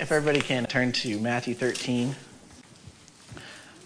[0.00, 2.14] If everybody can turn to Matthew 13.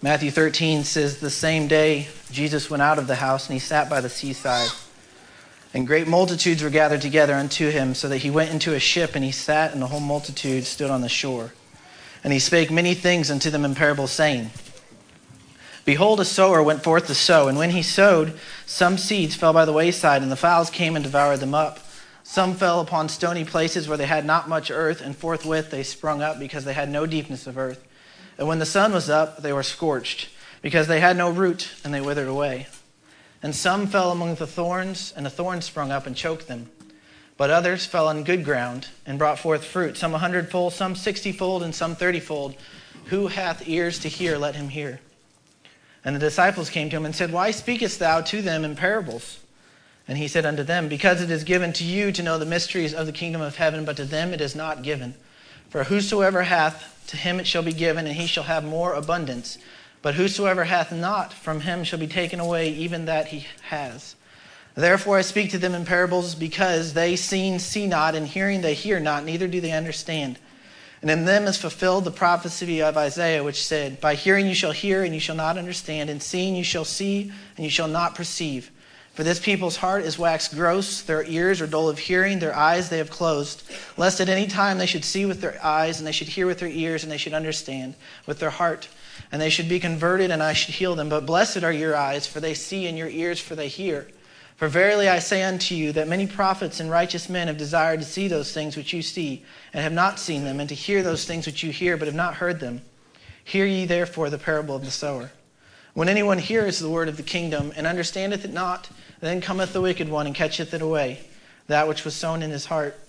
[0.03, 3.89] Matthew 13 says, The same day Jesus went out of the house and he sat
[3.89, 4.69] by the seaside.
[5.73, 9.15] And great multitudes were gathered together unto him, so that he went into a ship
[9.15, 11.51] and he sat, and the whole multitude stood on the shore.
[12.23, 14.51] And he spake many things unto them in parables, saying,
[15.83, 18.37] Behold, a sower went forth to sow, and when he sowed,
[18.67, 21.79] some seeds fell by the wayside, and the fowls came and devoured them up.
[22.23, 26.21] Some fell upon stony places where they had not much earth, and forthwith they sprung
[26.21, 27.85] up because they had no deepness of earth.
[28.37, 30.29] And when the sun was up, they were scorched,
[30.61, 32.67] because they had no root, and they withered away.
[33.43, 36.69] And some fell among the thorns, and the thorns sprung up and choked them.
[37.35, 41.61] But others fell on good ground and brought forth fruit, some a hundredfold, some sixtyfold,
[41.61, 42.55] and some thirtyfold.
[43.07, 45.01] Who hath ears to hear, let him hear.
[46.05, 49.39] And the disciples came to him and said, Why speakest thou to them in parables?
[50.07, 52.93] And he said unto them, Because it is given to you to know the mysteries
[52.93, 55.13] of the kingdom of heaven, but to them it is not given.
[55.69, 59.57] For whosoever hath, to him it shall be given, and he shall have more abundance.
[60.01, 64.15] But whosoever hath not, from him shall be taken away even that he has.
[64.75, 68.73] Therefore I speak to them in parables, because they seeing see not, and hearing they
[68.73, 70.37] hear not, neither do they understand.
[71.01, 74.71] And in them is fulfilled the prophecy of Isaiah, which said, By hearing you shall
[74.71, 78.15] hear, and you shall not understand, and seeing you shall see, and you shall not
[78.15, 78.71] perceive.
[79.13, 82.89] For this people's heart is waxed gross, their ears are dull of hearing, their eyes
[82.89, 83.63] they have closed,
[83.95, 86.59] lest at any time they should see with their eyes, and they should hear with
[86.59, 87.93] their ears, and they should understand
[88.25, 88.87] with their heart
[89.31, 91.09] and they should be converted, and I should heal them.
[91.09, 94.07] But blessed are your eyes, for they see, and your ears, for they hear.
[94.55, 98.05] For verily I say unto you that many prophets and righteous men have desired to
[98.05, 101.25] see those things which you see, and have not seen them, and to hear those
[101.25, 102.81] things which you hear, but have not heard them.
[103.43, 105.31] Hear ye therefore the parable of the sower.
[105.93, 109.81] When anyone hears the word of the kingdom, and understandeth it not, then cometh the
[109.81, 111.19] wicked one, and catcheth it away,
[111.67, 112.99] that which was sown in his heart.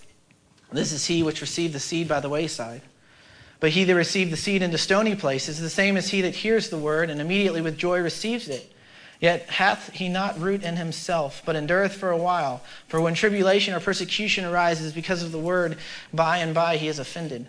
[0.70, 2.82] This is he which received the seed by the wayside.
[3.60, 6.68] But he that received the seed into stony places the same as he that hears
[6.68, 8.70] the word and immediately with joy receives it.
[9.20, 12.62] Yet hath he not root in himself, but endureth for a while.
[12.88, 15.78] For when tribulation or persecution arises because of the word,
[16.12, 17.46] by and by he is offended.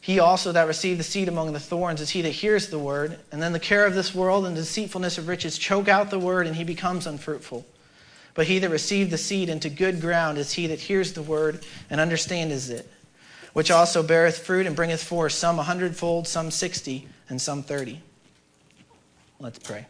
[0.00, 3.18] He also that received the seed among the thorns is he that hears the word,
[3.30, 6.18] and then the care of this world and the deceitfulness of riches choke out the
[6.18, 7.66] word, and he becomes unfruitful.
[8.34, 11.64] But he that received the seed into good ground is he that hears the word
[11.90, 12.90] and understandeth it
[13.52, 18.00] which also beareth fruit and bringeth forth some a hundredfold, some sixty, and some thirty.
[19.38, 19.86] Let's pray.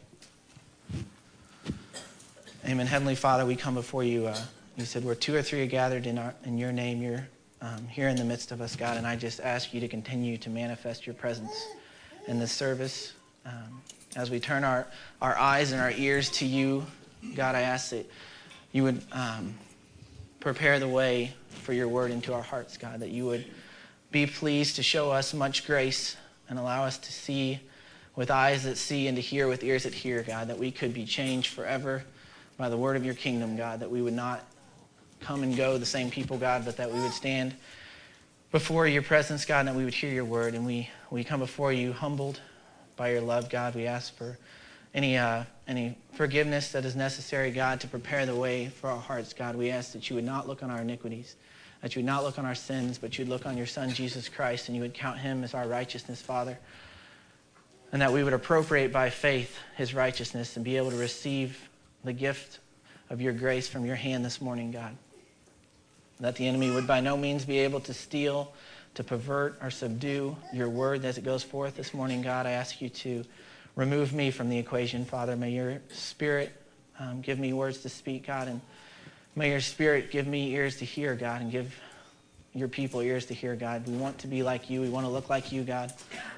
[2.66, 2.86] Amen.
[2.86, 4.26] Heavenly Father, we come before you.
[4.26, 4.38] Uh,
[4.76, 7.26] you said where two or three are gathered in, our, in your name, you're
[7.62, 8.96] um, here in the midst of us, God.
[8.96, 11.52] And I just ask you to continue to manifest your presence
[12.26, 13.12] in this service.
[13.44, 13.82] Um,
[14.16, 14.86] as we turn our,
[15.20, 16.86] our eyes and our ears to you,
[17.34, 18.10] God, I ask that
[18.72, 19.54] you would um,
[20.40, 23.46] prepare the way for your word into our hearts, God, that you would
[24.10, 26.16] be pleased to show us much grace
[26.48, 27.60] and allow us to see
[28.16, 30.92] with eyes that see and to hear with ears that hear, God, that we could
[30.92, 32.02] be changed forever
[32.56, 34.44] by the word of your kingdom, God, that we would not
[35.20, 37.54] come and go the same people, God, but that we would stand
[38.50, 40.54] before your presence, God, and that we would hear your word.
[40.54, 42.40] And we, we come before you humbled
[42.96, 43.74] by your love, God.
[43.74, 44.36] We ask for
[44.92, 49.32] any, uh, any forgiveness that is necessary, God, to prepare the way for our hearts,
[49.32, 49.54] God.
[49.54, 51.36] We ask that you would not look on our iniquities,
[51.80, 54.28] that you would not look on our sins, but you'd look on your Son, Jesus
[54.28, 56.58] Christ, and you would count him as our righteousness, Father.
[57.92, 61.68] And that we would appropriate by faith his righteousness and be able to receive
[62.04, 62.58] the gift
[63.08, 64.96] of your grace from your hand this morning, God.
[66.20, 68.52] That the enemy would by no means be able to steal,
[68.94, 72.46] to pervert, or subdue your word as it goes forth this morning, God.
[72.46, 73.24] I ask you to
[73.76, 75.36] remove me from the equation, Father.
[75.36, 76.52] May your spirit
[76.98, 78.60] um, give me words to speak, God, and
[79.34, 81.74] may your spirit give me ears to hear, God, and give
[82.52, 83.86] your people ears to hear, God.
[83.86, 84.80] We want to be like you.
[84.80, 85.92] We want to look like you, God.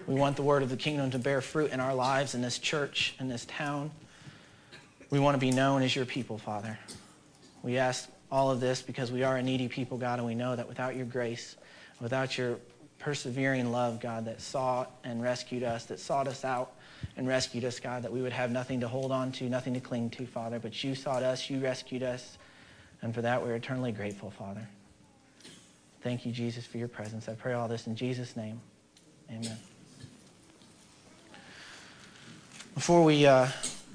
[0.07, 2.59] We want the word of the kingdom to bear fruit in our lives, in this
[2.59, 3.91] church, in this town.
[5.11, 6.79] We want to be known as your people, Father.
[7.63, 10.57] We ask all of this because we are a needy people, God, and we know
[10.57, 11.57] that without your grace,
[12.01, 12.57] without your
[12.99, 16.73] persevering love, God, that sought and rescued us, that sought us out,
[17.17, 19.81] and rescued us, God, that we would have nothing to hold on to, nothing to
[19.81, 20.59] cling to, Father.
[20.59, 22.39] But you sought us, you rescued us,
[23.03, 24.67] and for that we're eternally grateful, Father.
[26.01, 27.29] Thank you, Jesus, for your presence.
[27.29, 28.61] I pray all this in Jesus' name.
[29.31, 29.59] Amen.
[32.75, 33.49] Before we uh,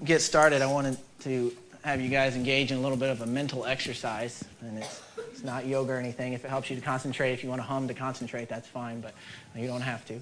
[0.04, 1.52] get started, I wanted to
[1.84, 4.44] have you guys engage in a little bit of a mental exercise.
[4.62, 5.02] And it's,
[5.32, 6.34] it's not yoga or anything.
[6.34, 9.02] If it helps you to concentrate, if you want to hum to concentrate, that's fine,
[9.02, 9.14] but
[9.56, 10.20] you don't have to.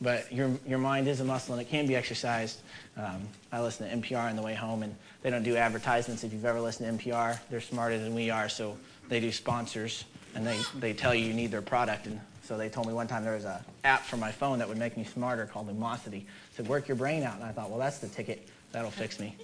[0.00, 2.60] But your, your mind is a muscle and it can be exercised.
[2.96, 3.22] Um,
[3.52, 6.24] I listen to NPR on the way home, and they don't do advertisements.
[6.24, 8.76] If you've ever listened to NPR, they're smarter than we are, so
[9.08, 12.06] they do sponsors and they, they tell you you need their product.
[12.06, 14.68] And so they told me one time there was an app for my phone that
[14.68, 16.22] would make me smarter called Lumosity.
[16.22, 17.36] It said, work your brain out.
[17.36, 18.48] And I thought, well, that's the ticket.
[18.72, 19.36] That'll fix me.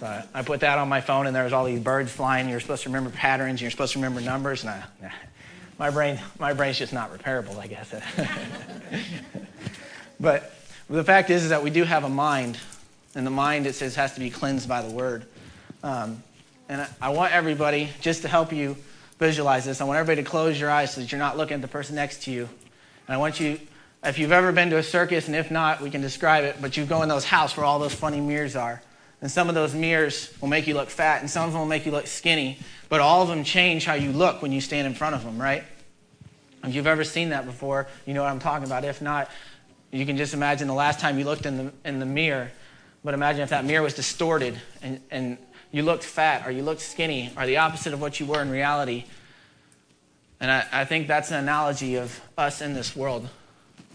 [0.00, 2.48] So I, put that on my phone, and there was all these birds flying.
[2.48, 4.64] You're supposed to remember patterns, and you're supposed to remember numbers.
[4.64, 5.12] And I,
[5.78, 7.90] my, brain, my brain's just not repairable, I guess.
[10.20, 10.54] but
[10.88, 12.56] the fact is, is that we do have a mind.
[13.14, 15.26] And the mind, it says, has to be cleansed by the word.
[15.82, 16.22] Um,
[16.70, 18.78] and I, I want everybody, just to help you
[19.18, 21.60] visualize this, I want everybody to close your eyes so that you're not looking at
[21.60, 22.48] the person next to you.
[23.06, 23.60] And I want you,
[24.02, 26.78] if you've ever been to a circus, and if not, we can describe it, but
[26.78, 28.80] you go in those houses where all those funny mirrors are.
[29.22, 31.68] And some of those mirrors will make you look fat, and some of them will
[31.68, 32.58] make you look skinny,
[32.88, 35.40] but all of them change how you look when you stand in front of them,
[35.40, 35.64] right?
[36.64, 38.84] If you've ever seen that before, you know what I'm talking about.
[38.84, 39.30] If not,
[39.90, 42.50] you can just imagine the last time you looked in the, in the mirror.
[43.02, 45.38] But imagine if that mirror was distorted and, and
[45.72, 48.50] you looked fat or you looked skinny or the opposite of what you were in
[48.50, 49.04] reality.
[50.38, 53.28] And I, I think that's an analogy of us in this world.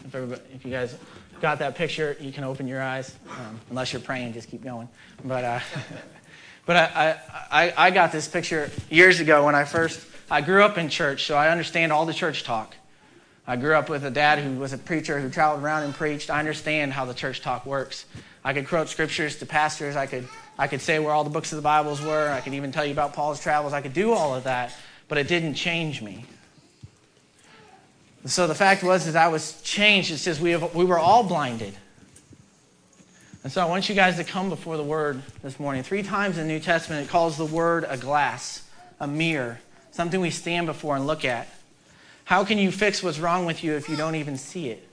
[0.05, 0.95] If, if you guys
[1.41, 3.15] got that picture, you can open your eyes.
[3.29, 4.87] Um, unless you're praying, just keep going.
[5.23, 5.59] But, uh,
[6.65, 7.19] but I,
[7.51, 11.25] I, I got this picture years ago when I first, I grew up in church,
[11.25, 12.75] so I understand all the church talk.
[13.47, 16.31] I grew up with a dad who was a preacher who traveled around and preached.
[16.31, 18.05] I understand how the church talk works.
[18.43, 19.95] I could quote scriptures to pastors.
[19.95, 20.27] I could
[20.57, 22.29] I could say where all the books of the Bibles were.
[22.29, 23.73] I could even tell you about Paul's travels.
[23.73, 24.73] I could do all of that,
[25.07, 26.25] but it didn't change me.
[28.31, 30.11] So the fact was that I was changed.
[30.11, 31.75] It says we, have, we were all blinded.
[33.43, 35.83] And so I want you guys to come before the Word this morning.
[35.83, 38.67] Three times in the New Testament, it calls the Word a glass,
[38.99, 39.59] a mirror,
[39.91, 41.47] something we stand before and look at.
[42.23, 44.87] How can you fix what's wrong with you if you don't even see it?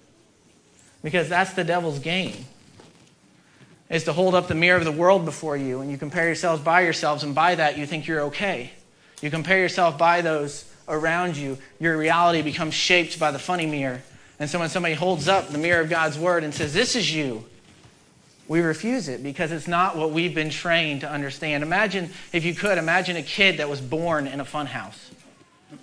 [1.02, 2.44] Because that's the devil's game
[3.88, 6.62] is to hold up the mirror of the world before you and you compare yourselves
[6.62, 8.70] by yourselves, and by that you think you're okay.
[9.20, 14.02] You compare yourself by those around you, your reality becomes shaped by the funny mirror.
[14.38, 17.14] And so when somebody holds up the mirror of God's word and says, This is
[17.14, 17.44] you,
[18.48, 21.62] we refuse it because it's not what we've been trained to understand.
[21.62, 25.10] Imagine, if you could, imagine a kid that was born in a fun house.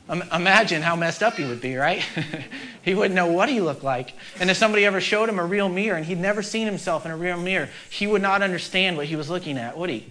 [0.08, 2.04] Imagine how messed up he would be, right?
[2.84, 4.14] he wouldn't know what he looked like.
[4.40, 7.12] And if somebody ever showed him a real mirror and he'd never seen himself in
[7.12, 10.06] a real mirror, he would not understand what he was looking at, would he?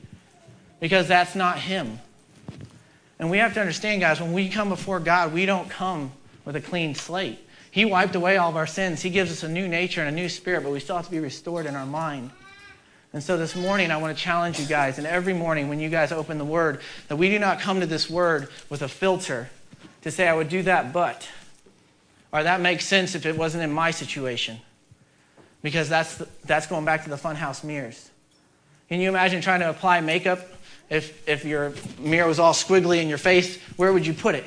[0.80, 2.00] Because that's not him.
[3.18, 6.12] And we have to understand, guys, when we come before God, we don't come
[6.44, 7.38] with a clean slate.
[7.70, 9.02] He wiped away all of our sins.
[9.02, 11.10] He gives us a new nature and a new spirit, but we still have to
[11.10, 12.30] be restored in our mind.
[13.12, 15.88] And so this morning, I want to challenge you guys, and every morning when you
[15.88, 19.50] guys open the Word, that we do not come to this Word with a filter
[20.02, 21.28] to say, I would do that, but,
[22.32, 24.58] or that makes sense if it wasn't in my situation.
[25.62, 28.10] Because that's, the, that's going back to the funhouse mirrors.
[28.88, 30.40] Can you imagine trying to apply makeup
[30.90, 33.60] if, if your mirror was all squiggly in your face?
[33.76, 34.44] Where would you put it?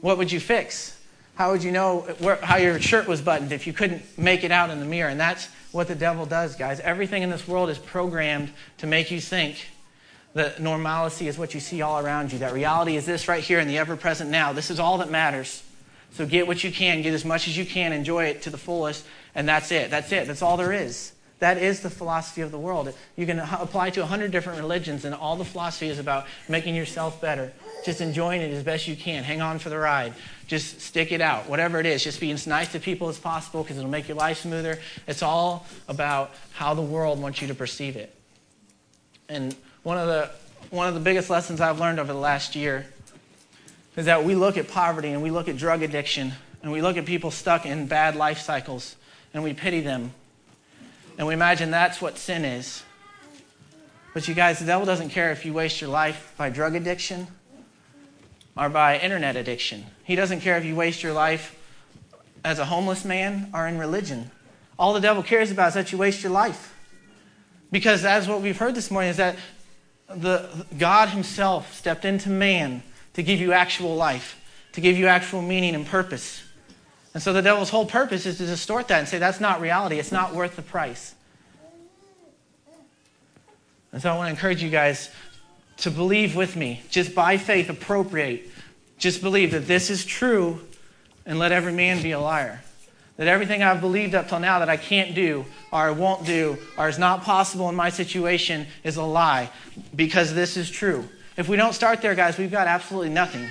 [0.00, 0.98] What would you fix?
[1.34, 4.50] How would you know where, how your shirt was buttoned if you couldn't make it
[4.50, 5.10] out in the mirror?
[5.10, 6.80] And that's what the devil does, guys.
[6.80, 9.68] Everything in this world is programmed to make you think
[10.32, 12.38] that normalcy is what you see all around you.
[12.38, 14.52] That reality is this right here in the ever present now.
[14.52, 15.62] This is all that matters.
[16.12, 18.58] So get what you can, get as much as you can, enjoy it to the
[18.58, 19.90] fullest, and that's it.
[19.90, 20.26] That's it.
[20.26, 21.12] That's all there is.
[21.38, 22.92] That is the philosophy of the world.
[23.14, 26.74] You can apply to a hundred different religions, and all the philosophy is about making
[26.74, 27.52] yourself better.
[27.84, 29.22] Just enjoying it as best you can.
[29.22, 30.14] Hang on for the ride.
[30.46, 31.48] Just stick it out.
[31.48, 34.16] Whatever it is, just be as nice to people as possible because it'll make your
[34.16, 34.78] life smoother.
[35.06, 38.14] It's all about how the world wants you to perceive it.
[39.28, 40.30] And one of the
[40.70, 42.86] one of the biggest lessons I've learned over the last year
[43.96, 46.32] is that we look at poverty and we look at drug addiction
[46.62, 48.96] and we look at people stuck in bad life cycles
[49.32, 50.12] and we pity them.
[51.18, 52.82] And we imagine that's what sin is.
[54.12, 57.26] But you guys, the devil doesn't care if you waste your life by drug addiction
[58.56, 59.84] or by internet addiction.
[60.04, 61.54] He doesn't care if you waste your life
[62.44, 64.30] as a homeless man or in religion.
[64.78, 66.74] All the devil cares about is that you waste your life.
[67.70, 69.36] Because that's what we've heard this morning is that
[70.08, 72.82] the, God Himself stepped into man
[73.14, 74.40] to give you actual life,
[74.72, 76.42] to give you actual meaning and purpose.
[77.16, 79.98] And so the devil's whole purpose is to distort that and say that's not reality,
[79.98, 81.14] it's not worth the price.
[83.90, 85.08] And so I want to encourage you guys
[85.78, 88.50] to believe with me, just by faith, appropriate.
[88.98, 90.60] Just believe that this is true
[91.24, 92.60] and let every man be a liar.
[93.16, 96.58] That everything I've believed up till now that I can't do, or I won't do,
[96.76, 99.48] or is not possible in my situation is a lie
[99.94, 101.08] because this is true.
[101.38, 103.48] If we don't start there, guys, we've got absolutely nothing.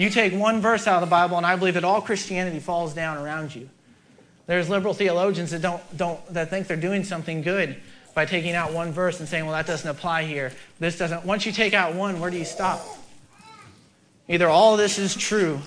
[0.00, 2.94] You take one verse out of the Bible, and I believe that all Christianity falls
[2.94, 3.68] down around you.
[4.46, 7.76] There's liberal theologians that don't, don't that think they're doing something good
[8.14, 10.52] by taking out one verse and saying, well, that doesn't apply here.
[10.78, 11.26] This doesn't.
[11.26, 12.80] Once you take out one, where do you stop?
[14.26, 15.60] Either all this is true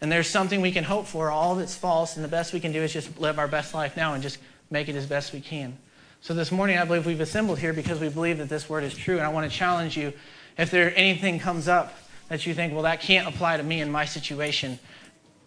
[0.00, 1.30] And there's something we can hope for.
[1.30, 3.96] All it's false, and the best we can do is just live our best life
[3.96, 4.38] now and just
[4.70, 5.76] make it as best we can.
[6.20, 8.94] So this morning, I believe we've assembled here because we believe that this word is
[8.94, 9.16] true.
[9.16, 10.12] And I want to challenge you
[10.58, 11.94] if there anything comes up
[12.28, 14.78] that you think, well, that can't apply to me in my situation,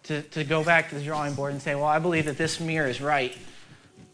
[0.04, 2.60] to, to go back to the drawing board and say, well, I believe that this
[2.60, 3.36] mirror is right.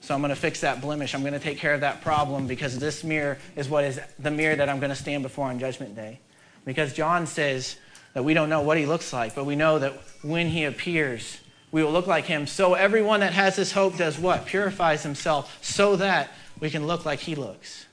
[0.00, 1.14] So I'm going to fix that blemish.
[1.14, 4.30] I'm going to take care of that problem because this mirror is what is the
[4.30, 6.20] mirror that I'm going to stand before on Judgment Day.
[6.64, 7.76] Because John says
[8.12, 11.40] that we don't know what he looks like, but we know that when he appears,
[11.72, 12.46] we will look like him.
[12.46, 14.46] So everyone that has this hope does what?
[14.46, 17.86] Purifies himself so that we can look like he looks.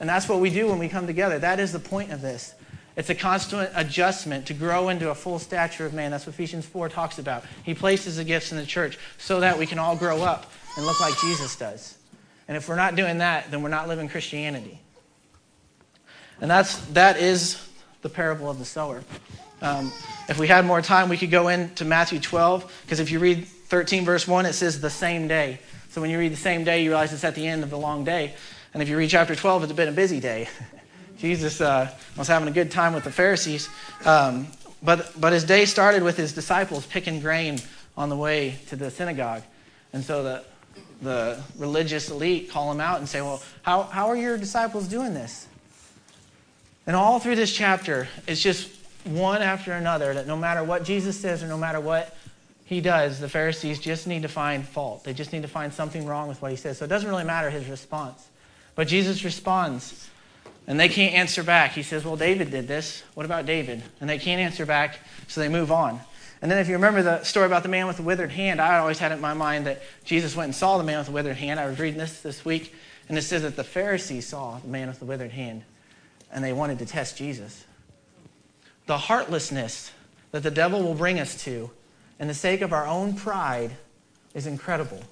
[0.00, 1.38] And that's what we do when we come together.
[1.38, 2.54] That is the point of this.
[2.98, 6.10] It's a constant adjustment to grow into a full stature of man.
[6.10, 7.44] That's what Ephesians 4 talks about.
[7.62, 10.84] He places the gifts in the church so that we can all grow up and
[10.84, 11.96] look like Jesus does.
[12.48, 14.80] And if we're not doing that, then we're not living Christianity.
[16.40, 17.68] And that's, that is
[18.02, 19.04] the parable of the sower.
[19.62, 19.92] Um,
[20.28, 23.46] if we had more time, we could go into Matthew 12, because if you read
[23.46, 25.60] 13, verse 1, it says the same day.
[25.90, 27.78] So when you read the same day, you realize it's at the end of the
[27.78, 28.34] long day.
[28.74, 30.48] And if you read chapter 12, it's been a busy day.
[31.18, 33.68] Jesus uh, was having a good time with the Pharisees.
[34.04, 34.46] Um,
[34.82, 37.58] but, but his day started with his disciples picking grain
[37.96, 39.42] on the way to the synagogue.
[39.92, 40.44] And so the,
[41.02, 45.14] the religious elite call him out and say, Well, how, how are your disciples doing
[45.14, 45.46] this?
[46.86, 48.70] And all through this chapter, it's just
[49.04, 52.16] one after another that no matter what Jesus says or no matter what
[52.64, 55.04] he does, the Pharisees just need to find fault.
[55.04, 56.78] They just need to find something wrong with what he says.
[56.78, 58.28] So it doesn't really matter his response.
[58.74, 60.08] But Jesus responds,
[60.68, 61.72] and they can't answer back.
[61.72, 63.02] He says, Well, David did this.
[63.14, 63.82] What about David?
[64.00, 66.00] And they can't answer back, so they move on.
[66.40, 68.78] And then if you remember the story about the man with the withered hand, I
[68.78, 71.12] always had it in my mind that Jesus went and saw the man with the
[71.12, 71.58] withered hand.
[71.58, 72.72] I was reading this this week,
[73.08, 75.64] and it says that the Pharisees saw the man with the withered hand,
[76.30, 77.64] and they wanted to test Jesus.
[78.86, 79.90] The heartlessness
[80.30, 81.70] that the devil will bring us to
[82.18, 83.76] and the sake of our own pride
[84.34, 85.02] is incredible.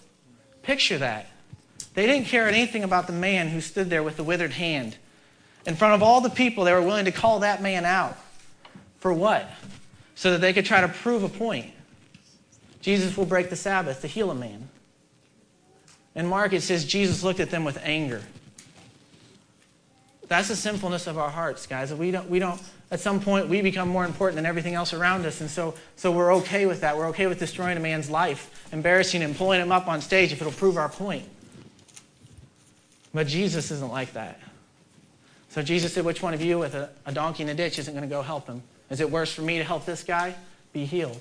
[0.63, 1.27] Picture that.
[1.95, 4.97] They didn't care anything about the man who stood there with the withered hand.
[5.67, 8.17] In front of all the people, they were willing to call that man out.
[9.01, 9.51] For what?
[10.15, 11.73] So that they could try to prove a point.
[12.81, 14.69] Jesus will break the Sabbath to heal a man.
[16.15, 18.23] In Mark, it says Jesus looked at them with anger.
[20.29, 21.93] That's the sinfulness of our hearts, guys.
[21.93, 25.27] We don't, we don't, at some point, we become more important than everything else around
[25.27, 25.41] us.
[25.41, 26.97] And so, so we're okay with that.
[26.97, 30.41] We're okay with destroying a man's life, embarrassing him, pulling him up on stage if
[30.41, 31.29] it'll prove our point.
[33.13, 34.41] But Jesus isn't like that.
[35.57, 37.95] So Jesus said, Which one of you with a, a donkey in a ditch isn't
[37.95, 38.63] going to go help him?
[38.91, 40.35] Is it worse for me to help this guy?
[40.75, 41.19] Be healed.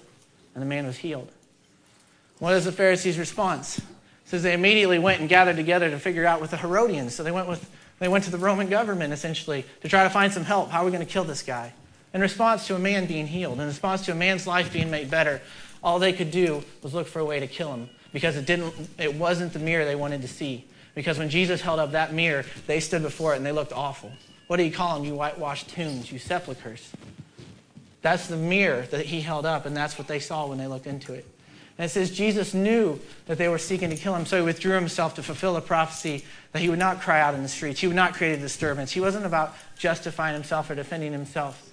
[0.53, 1.31] And the man was healed.
[2.39, 3.77] What is the Pharisees' response?
[3.77, 3.85] It
[4.25, 7.15] says they immediately went and gathered together to figure out with the Herodians.
[7.15, 7.65] So they went with
[7.99, 10.69] they went to the Roman government, essentially, to try to find some help.
[10.69, 11.71] How are we going to kill this guy?
[12.13, 15.09] In response to a man being healed, in response to a man's life being made
[15.09, 15.41] better,
[15.81, 18.73] all they could do was look for a way to kill him because it, didn't,
[18.99, 20.65] it wasn't the mirror they wanted to see.
[20.95, 24.11] Because when Jesus held up that mirror, they stood before it and they looked awful.
[24.47, 25.05] What do you call them?
[25.05, 26.91] You whitewashed tombs, you sepulchres.
[28.01, 30.87] That's the mirror that he held up, and that's what they saw when they looked
[30.87, 31.25] into it.
[31.77, 34.75] And it says Jesus knew that they were seeking to kill him, so he withdrew
[34.75, 36.23] himself to fulfill a prophecy
[36.53, 37.81] that he would not cry out in the streets.
[37.81, 38.91] He would not create a disturbance.
[38.91, 41.69] He wasn't about justifying himself or defending himself.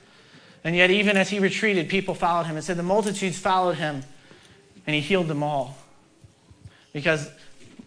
[0.65, 2.57] And yet, even as he retreated, people followed him.
[2.57, 4.03] It said the multitudes followed him,
[4.87, 5.77] and he healed them all.
[6.93, 7.31] Because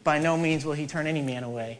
[0.05, 1.79] by no means will he turn any man away.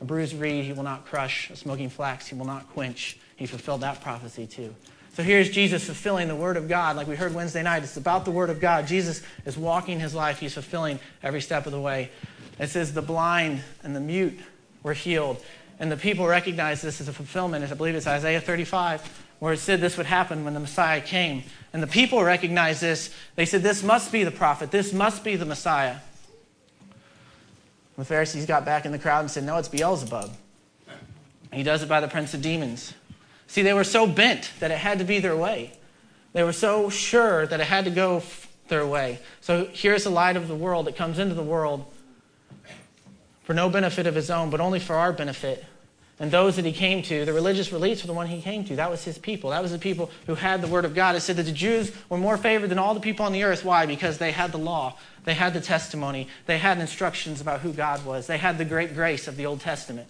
[0.00, 3.18] A bruised reed he will not crush, a smoking flax he will not quench.
[3.36, 4.74] He fulfilled that prophecy too.
[5.14, 7.82] So here's Jesus fulfilling the Word of God, like we heard Wednesday night.
[7.82, 8.86] It's about the Word of God.
[8.86, 12.10] Jesus is walking his life, he's fulfilling every step of the way.
[12.58, 14.38] It says the blind and the mute
[14.82, 15.42] were healed.
[15.80, 17.68] And the people recognize this as a fulfillment.
[17.68, 21.42] I believe it's Isaiah 35, where it said this would happen when the Messiah came.
[21.72, 23.12] And the people recognize this.
[23.34, 24.70] They said, This must be the prophet.
[24.70, 25.96] This must be the Messiah.
[27.96, 30.30] The Pharisees got back in the crowd and said, No, it's Beelzebub.
[31.52, 32.94] He does it by the prince of demons.
[33.46, 35.72] See, they were so bent that it had to be their way.
[36.32, 38.22] They were so sure that it had to go
[38.68, 39.20] their way.
[39.40, 41.84] So here's the light of the world that comes into the world
[43.44, 45.64] for no benefit of his own, but only for our benefit.
[46.20, 48.76] And those that he came to, the religious elites were the one he came to.
[48.76, 49.50] That was his people.
[49.50, 51.16] That was the people who had the word of God.
[51.16, 53.64] It said that the Jews were more favored than all the people on the earth.
[53.64, 53.84] Why?
[53.84, 58.04] Because they had the law, they had the testimony, they had instructions about who God
[58.04, 60.08] was, they had the great grace of the Old Testament.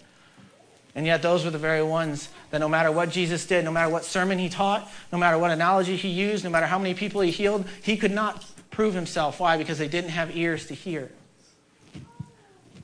[0.93, 3.91] And yet, those were the very ones that no matter what Jesus did, no matter
[3.91, 7.19] what sermon he taught, no matter what analogy he used, no matter how many people
[7.19, 9.41] he healed, he could not prove himself.
[9.41, 9.57] Why?
[9.57, 11.11] Because they didn't have ears to hear.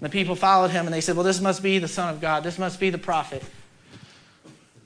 [0.02, 2.44] The people followed him and they said, Well, this must be the Son of God.
[2.44, 3.44] This must be the prophet.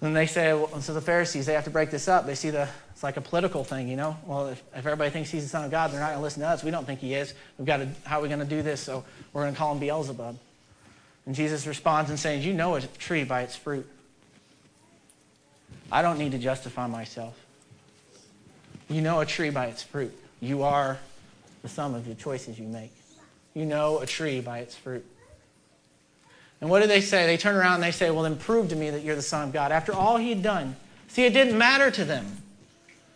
[0.01, 2.25] And they say, well, so the Pharisees, they have to break this up.
[2.25, 4.17] They see the, It's like a political thing, you know?
[4.25, 6.41] Well, if, if everybody thinks he's the Son of God, they're not going to listen
[6.41, 6.63] to us.
[6.63, 7.33] We don't think he is.
[7.57, 8.81] We've got to, how are we going to do this?
[8.81, 9.03] So
[9.33, 10.37] we're going to call him Beelzebub.
[11.25, 13.87] And Jesus responds and says, You know a tree by its fruit.
[15.91, 17.35] I don't need to justify myself.
[18.89, 20.15] You know a tree by its fruit.
[20.39, 20.99] You are
[21.63, 22.91] the sum of the choices you make.
[23.55, 25.03] You know a tree by its fruit.
[26.61, 27.25] And what do they say?
[27.25, 29.47] They turn around and they say, Well, then prove to me that you're the Son
[29.47, 29.71] of God.
[29.71, 30.75] After all he had done.
[31.07, 32.43] See, it didn't matter to them.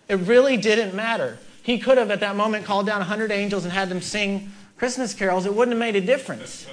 [0.08, 1.38] It really didn't matter.
[1.62, 5.14] He could have, at that moment, called down 100 angels and had them sing Christmas
[5.14, 5.46] carols.
[5.46, 6.66] It wouldn't have made a difference.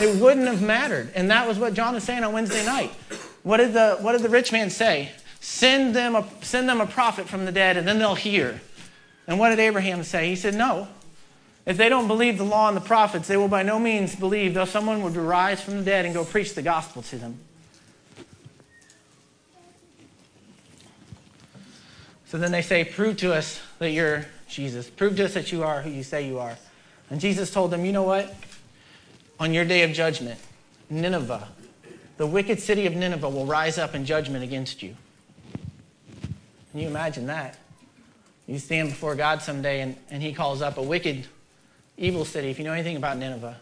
[0.00, 1.12] It wouldn't have mattered.
[1.14, 2.90] And that was what John was saying on Wednesday night.
[3.42, 5.10] What did the, what did the rich man say?
[5.40, 8.60] Send them, a, send them a prophet from the dead, and then they'll hear.
[9.26, 10.28] And what did Abraham say?
[10.28, 10.88] He said, No.
[11.64, 14.54] If they don't believe the law and the prophets, they will by no means believe,
[14.54, 17.38] though someone would rise from the dead and go preach the gospel to them.
[22.26, 24.88] So then they say, Prove to us that you're Jesus.
[24.88, 26.56] Prove to us that you are who you say you are.
[27.10, 28.34] And Jesus told them, You know what?
[29.38, 30.40] On your day of judgment,
[30.88, 31.46] Nineveh,
[32.16, 34.96] the wicked city of Nineveh, will rise up in judgment against you.
[36.70, 37.58] Can you imagine that?
[38.46, 41.26] You stand before God someday and, and He calls up a wicked,
[42.02, 43.56] evil city, if you know anything about Nineveh.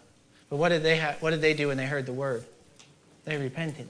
[0.49, 2.45] But what did, they ha- what did they do when they heard the word?
[3.25, 3.87] They repented.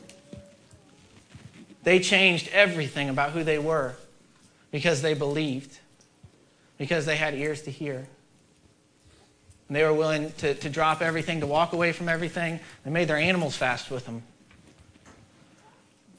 [1.84, 3.94] They changed everything about who they were
[4.70, 5.78] because they believed,
[6.76, 8.06] because they had ears to hear.
[9.68, 12.58] And they were willing to, to drop everything, to walk away from everything.
[12.84, 14.22] They made their animals fast with them.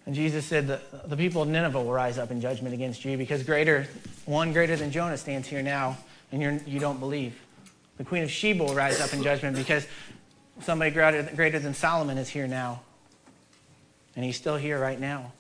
[0.05, 3.17] And Jesus said that the people of Nineveh will rise up in judgment against you
[3.17, 3.87] because greater,
[4.25, 5.97] one greater than Jonah stands here now,
[6.31, 7.35] and you're, you don't believe.
[8.01, 9.85] The queen of Sheba will rise up in judgment because
[10.61, 12.81] somebody greater, than Solomon is here now.
[14.15, 15.33] And he's still here right now.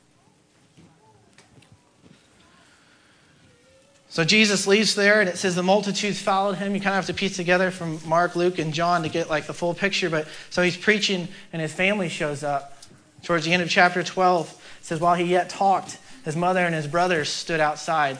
[4.09, 6.75] So Jesus leaves there, and it says the multitudes followed him.
[6.75, 9.47] You kind of have to piece together from Mark, Luke, and John to get like
[9.47, 10.11] the full picture.
[10.11, 12.77] But so he's preaching, and his family shows up.
[13.23, 16.75] Towards the end of chapter 12, it says, While he yet talked, his mother and
[16.75, 18.19] his brothers stood outside.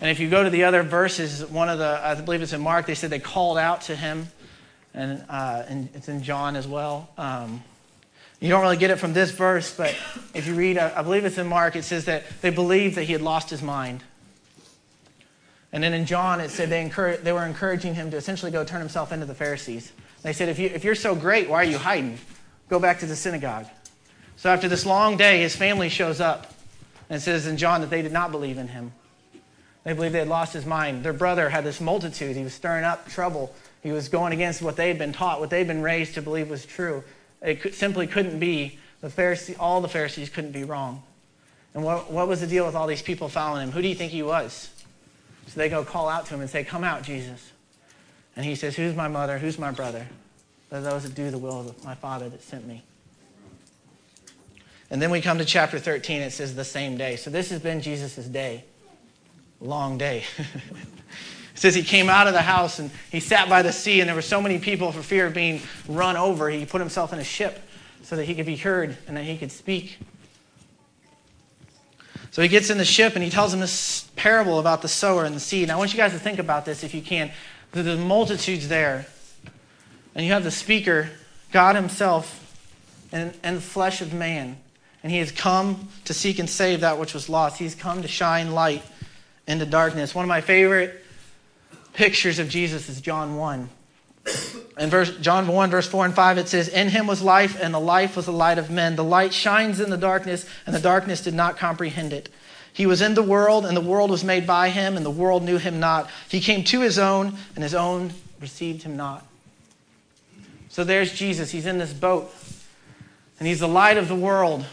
[0.00, 2.60] And if you go to the other verses, one of the, I believe it's in
[2.60, 4.28] Mark, they said they called out to him,
[4.94, 7.10] and, uh, and it's in John as well.
[7.18, 7.62] Um,
[8.40, 9.94] you don't really get it from this verse, but
[10.32, 13.12] if you read, I believe it's in Mark, it says that they believed that he
[13.12, 14.02] had lost his mind.
[15.72, 16.88] And then in John, it said they,
[17.22, 19.92] they were encouraging him to essentially go turn himself into the Pharisees.
[20.22, 22.18] They said, if, you, if you're so great, why are you hiding?
[22.68, 23.66] Go back to the synagogue.
[24.36, 26.54] So after this long day, his family shows up.
[27.10, 28.92] And says in John that they did not believe in him.
[29.84, 31.04] They believed they had lost his mind.
[31.04, 32.36] Their brother had this multitude.
[32.36, 33.54] He was stirring up trouble.
[33.82, 36.22] He was going against what they had been taught, what they had been raised to
[36.22, 37.02] believe was true.
[37.40, 38.78] It could, simply couldn't be.
[39.00, 41.02] The Pharisee, all the Pharisees couldn't be wrong.
[41.72, 43.72] And what, what was the deal with all these people following him?
[43.72, 44.68] Who do you think he was?
[45.46, 47.52] So they go call out to him and say, Come out, Jesus.
[48.36, 49.38] And he says, Who's my mother?
[49.38, 50.06] Who's my brother?
[50.68, 52.82] They're those that do the will of my Father that sent me.
[54.90, 56.20] And then we come to chapter 13.
[56.20, 57.16] It says the same day.
[57.16, 58.64] So this has been Jesus' day.
[59.60, 60.24] Long day.
[60.38, 60.46] it
[61.54, 64.16] says he came out of the house and he sat by the sea, and there
[64.16, 66.48] were so many people for fear of being run over.
[66.48, 67.60] He put himself in a ship
[68.02, 69.98] so that he could be heard and that he could speak.
[72.30, 75.24] So he gets in the ship and he tells them this parable about the sower
[75.24, 75.64] and the seed.
[75.64, 77.30] And I want you guys to think about this if you can.
[77.72, 79.06] There's multitudes there,
[80.14, 81.10] and you have the speaker,
[81.52, 82.36] God Himself,
[83.12, 84.56] and, and the flesh of man.
[85.02, 87.58] And He has come to seek and save that which was lost.
[87.58, 88.82] He's come to shine light
[89.50, 90.14] into darkness.
[90.14, 91.04] One of my favorite
[91.92, 93.68] pictures of Jesus is John 1.
[94.78, 97.74] In verse, John 1, verse 4 and 5, it says, In him was life, and
[97.74, 98.96] the life was the light of men.
[98.96, 102.28] The light shines in the darkness, and the darkness did not comprehend it.
[102.72, 105.42] He was in the world, and the world was made by him, and the world
[105.42, 106.08] knew him not.
[106.28, 109.26] He came to his own, and his own received him not.
[110.68, 111.50] So there's Jesus.
[111.50, 112.32] He's in this boat,
[113.38, 114.64] and he's the light of the world.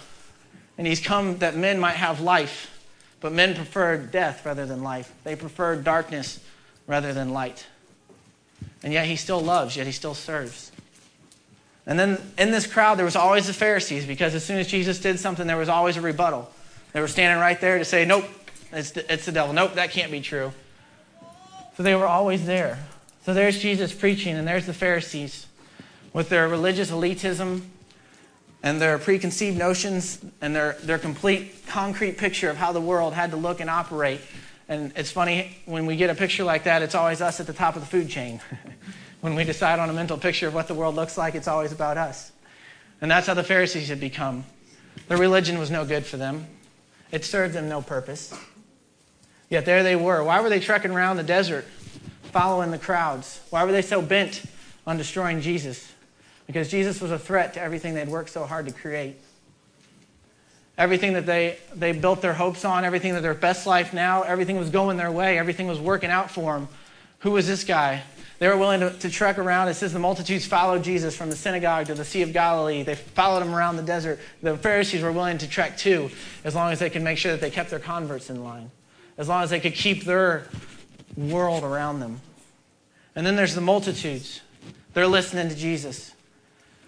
[0.77, 2.76] And he's come that men might have life.
[3.19, 6.39] But men preferred death rather than life, they preferred darkness
[6.85, 7.65] rather than light.
[8.83, 10.71] And yet he still loves, yet he still serves.
[11.85, 14.99] And then in this crowd, there was always the Pharisees because as soon as Jesus
[14.99, 16.51] did something, there was always a rebuttal.
[16.93, 18.25] They were standing right there to say, Nope,
[18.71, 19.53] it's the, it's the devil.
[19.53, 20.51] Nope, that can't be true.
[21.75, 22.79] So they were always there.
[23.23, 25.47] So there's Jesus preaching, and there's the Pharisees
[26.13, 27.61] with their religious elitism
[28.67, 33.31] and their preconceived notions and their, their complete concrete picture of how the world had
[33.31, 34.19] to look and operate.
[34.67, 37.53] And it's funny, when we get a picture like that, it's always us at the
[37.53, 38.41] top of the food chain.
[39.21, 41.71] when we decide on a mental picture of what the world looks like, it's always
[41.71, 42.33] about us.
[42.99, 44.43] And that's how the Pharisees had become.
[45.07, 46.45] Their religion was no good for them,
[47.09, 48.37] it served them no purpose.
[49.49, 50.21] Yet there they were.
[50.25, 51.63] Why were they trekking around the desert,
[52.33, 53.39] following the crowds?
[53.49, 54.43] Why were they so bent
[54.85, 55.93] on destroying Jesus?
[56.47, 59.17] Because Jesus was a threat to everything they'd worked so hard to create.
[60.77, 64.57] Everything that they, they built their hopes on, everything that their best life now, everything
[64.57, 66.67] was going their way, everything was working out for them.
[67.19, 68.03] Who was this guy?
[68.39, 69.67] They were willing to, to trek around.
[69.67, 72.83] It says the multitudes followed Jesus from the synagogue to the Sea of Galilee.
[72.83, 74.19] They followed him around the desert.
[74.43, 76.11] The Pharisees were willing to trek too,
[76.43, 78.69] as long as they could make sure that they kept their converts in line,
[79.17, 80.47] as long as they could keep their
[81.15, 82.21] world around them.
[83.15, 84.41] And then there's the multitudes.
[84.93, 86.13] They're listening to Jesus.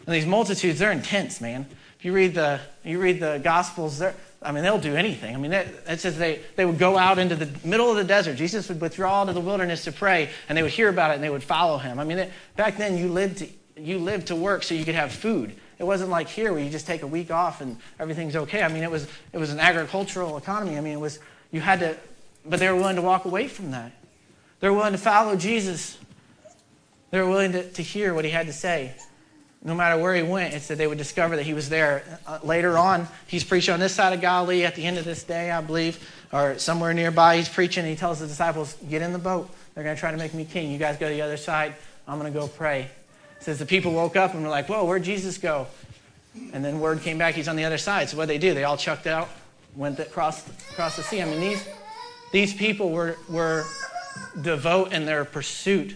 [0.10, 1.68] And these multitudes, they're intense, man.
[2.00, 5.36] If you read the, you read the Gospels, they're, I mean, they'll do anything.
[5.36, 8.36] I mean, it, says they, they would go out into the middle of the desert.
[8.36, 11.24] Jesus would withdraw to the wilderness to pray, and they would hear about it and
[11.24, 12.00] they would follow him.
[12.00, 14.96] I mean, it, back then you lived, to, you lived to work so you could
[14.96, 15.54] have food.
[15.78, 18.64] It wasn't like here where you just take a week off and everything's okay.
[18.64, 20.76] I mean, it was, it was an agricultural economy.
[20.76, 21.20] I mean, it was,
[21.52, 21.98] you had to,
[22.48, 23.92] but they were willing to walk away from that.
[24.60, 26.00] They were willing to follow Jesus.
[27.12, 28.96] They were willing to, to hear what he had to say
[29.64, 32.20] no matter where he went, it said they would discover that he was there.
[32.26, 35.24] Uh, later on, he's preaching on this side of Galilee at the end of this
[35.24, 36.00] day, I believe,
[36.32, 37.38] or somewhere nearby.
[37.38, 39.50] He's preaching and he tells the disciples, Get in the boat.
[39.74, 40.72] They're going to try to make me king.
[40.72, 41.76] You guys go to the other side.
[42.08, 42.90] I'm going to go pray.
[43.38, 45.68] It says the people woke up and were like, Whoa, where'd Jesus go?
[46.54, 48.10] And then word came back, he's on the other side.
[48.10, 48.54] So what they do?
[48.54, 49.28] They all chucked out,
[49.76, 51.22] went across, across the sea.
[51.22, 51.68] I mean, these,
[52.32, 53.66] these people were, were
[54.42, 55.96] devout in their pursuit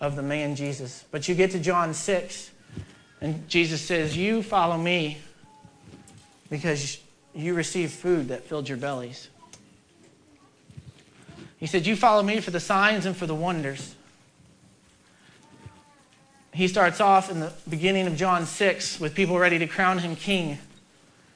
[0.00, 1.04] of the man Jesus.
[1.10, 2.50] But you get to John 6,
[3.20, 5.18] and Jesus says, You follow me
[6.48, 6.98] because
[7.34, 9.28] you received food that filled your bellies.
[11.58, 13.94] He said, You follow me for the signs and for the wonders.
[16.52, 20.16] He starts off in the beginning of John 6 with people ready to crown him
[20.16, 20.58] king.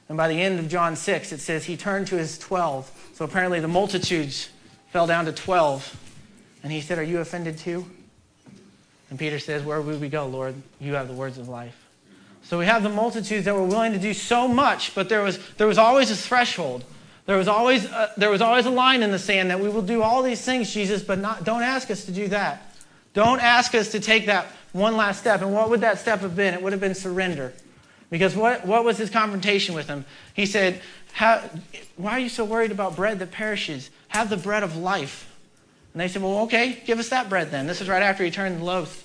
[0.09, 3.11] And by the end of John 6, it says he turned to his 12.
[3.13, 4.49] So apparently the multitudes
[4.91, 5.95] fell down to 12.
[6.63, 7.85] And he said, Are you offended too?
[9.15, 10.55] And Peter says, Where would we go, Lord?
[10.77, 11.87] You have the words of life.
[12.43, 15.39] So we have the multitudes that were willing to do so much, but there was,
[15.55, 16.83] there was always a threshold.
[17.25, 19.81] There was, always a, there was always a line in the sand that we will
[19.81, 22.75] do all these things, Jesus, but not, don't ask us to do that.
[23.13, 25.41] Don't ask us to take that one last step.
[25.41, 26.53] And what would that step have been?
[26.53, 27.53] It would have been surrender.
[28.09, 30.03] Because what, what was his confrontation with him?
[30.33, 30.81] He said,
[31.95, 33.91] Why are you so worried about bread that perishes?
[34.09, 35.33] Have the bread of life.
[35.93, 37.65] And they said, Well, okay, give us that bread then.
[37.65, 39.04] This is right after he turned the loaves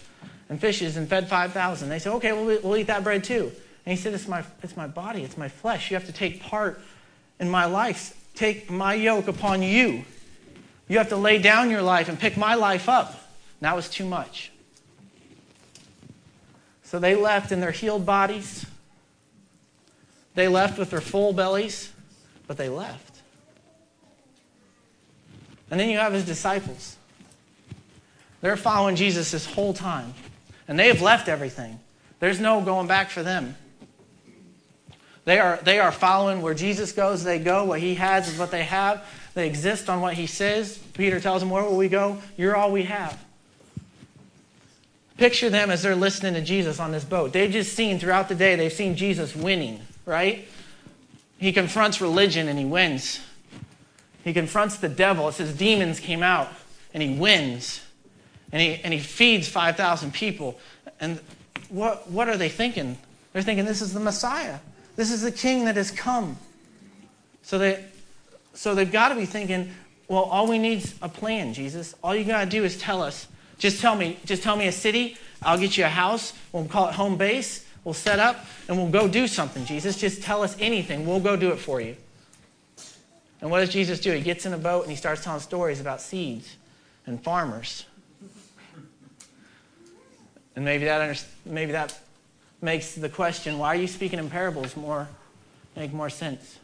[0.51, 1.89] and fishes and fed 5,000.
[1.89, 3.53] They said, okay, we'll, we'll eat that bread too.
[3.87, 5.91] And he said, it's my, it's my body, it's my flesh.
[5.91, 6.81] You have to take part
[7.39, 8.17] in my life.
[8.35, 10.05] Take my yoke upon you.
[10.89, 13.11] You have to lay down your life and pick my life up.
[13.11, 14.51] And that was too much.
[16.83, 18.67] So they left in their healed bodies.
[20.35, 21.93] They left with their full bellies,
[22.49, 23.21] but they left.
[25.71, 26.97] And then you have his disciples.
[28.41, 30.15] They're following Jesus this whole time.
[30.71, 31.81] And they have left everything.
[32.21, 33.57] There's no going back for them.
[35.25, 37.65] They are, they are following where Jesus goes, they go.
[37.65, 39.05] What he has is what they have.
[39.35, 40.79] They exist on what he says.
[40.95, 42.19] Peter tells them, Where will we go?
[42.37, 43.21] You're all we have.
[45.17, 47.33] Picture them as they're listening to Jesus on this boat.
[47.33, 50.47] They've just seen throughout the day, they've seen Jesus winning, right?
[51.39, 53.19] He confronts religion and he wins.
[54.23, 55.29] He confronts the devil.
[55.29, 56.49] It says demons came out
[56.95, 57.81] and he wins
[58.53, 60.59] and he, and he feeds 5,000 people.
[61.01, 61.21] And
[61.69, 62.99] what, what are they thinking?
[63.33, 64.59] They're thinking, this is the Messiah.
[64.97, 66.37] This is the king that has come.
[67.43, 67.85] So, they,
[68.55, 69.71] so they've got to be thinking,
[70.09, 71.95] well, all we need is a plan, Jesus.
[72.03, 73.29] All you got to do is tell us.
[73.59, 75.17] Just tell me, just tell me a city.
[75.43, 76.33] I'll get you a house.
[76.53, 77.67] We'll call it home base.
[77.85, 79.97] We'll set up and we'll go do something, Jesus.
[79.97, 81.07] Just tell us anything.
[81.07, 81.97] We'll go do it for you.
[83.41, 84.13] And what does Jesus do?
[84.13, 86.57] He gets in a boat and he starts telling stories about seeds
[87.07, 87.87] and farmers
[90.57, 91.99] and maybe that, maybe that
[92.61, 95.09] makes the question, why are you speaking in parables, more,
[95.77, 96.59] make more sense.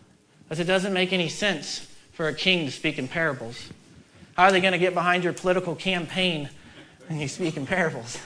[0.45, 3.69] Because it doesn't make any sense for a king to speak in parables.
[4.37, 6.51] How are they going to get behind your political campaign
[7.09, 8.19] when you speak in parables?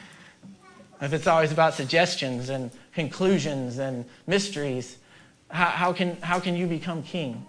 [1.00, 4.98] if it's always about suggestions and conclusions and mysteries,
[5.50, 7.46] how, how, can, how can you become king?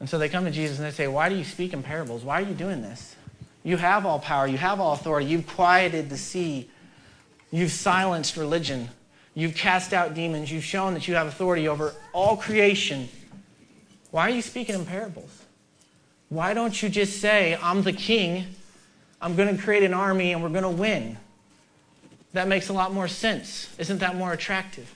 [0.00, 2.24] And so they come to Jesus and they say, Why do you speak in parables?
[2.24, 3.16] Why are you doing this?
[3.64, 4.46] You have all power.
[4.46, 5.26] You have all authority.
[5.26, 6.70] You've quieted the sea.
[7.50, 8.90] You've silenced religion.
[9.34, 10.52] You've cast out demons.
[10.52, 13.08] You've shown that you have authority over all creation.
[14.10, 15.44] Why are you speaking in parables?
[16.28, 18.46] Why don't you just say, I'm the king,
[19.20, 21.16] I'm going to create an army, and we're going to win?
[22.32, 23.74] That makes a lot more sense.
[23.78, 24.92] Isn't that more attractive?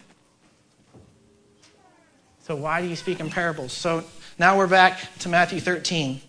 [2.43, 3.73] So, why do you speak in parables?
[3.73, 4.05] So,
[4.39, 6.21] Now we're back to Matthew 13.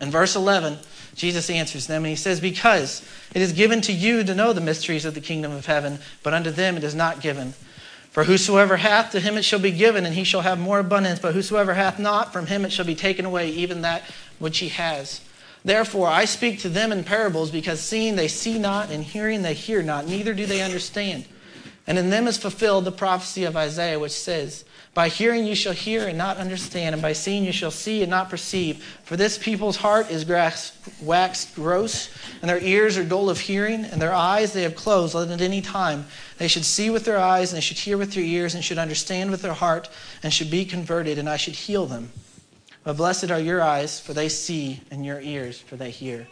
[0.00, 0.78] In verse 11,
[1.18, 3.02] Jesus answers them and he says, Because
[3.34, 6.32] it is given to you to know the mysteries of the kingdom of heaven, but
[6.32, 7.54] unto them it is not given.
[8.10, 11.20] For whosoever hath, to him it shall be given, and he shall have more abundance.
[11.20, 14.02] But whosoever hath not, from him it shall be taken away, even that
[14.38, 15.20] which he has.
[15.64, 19.54] Therefore I speak to them in parables, because seeing they see not, and hearing they
[19.54, 21.26] hear not, neither do they understand.
[21.86, 25.74] And in them is fulfilled the prophecy of Isaiah, which says, By hearing you shall
[25.74, 28.82] hear and not understand, and by seeing you shall see and not perceive.
[29.04, 34.02] For this people's heart is waxed gross, and their ears are dull of hearing, and
[34.02, 36.06] their eyes they have closed, that at any time
[36.38, 38.78] they should see with their eyes, and they should hear with their ears, and should
[38.78, 39.88] understand with their heart,
[40.22, 42.10] and should be converted, and I should heal them.
[42.82, 46.26] But blessed are your eyes, for they see, and your ears, for they hear.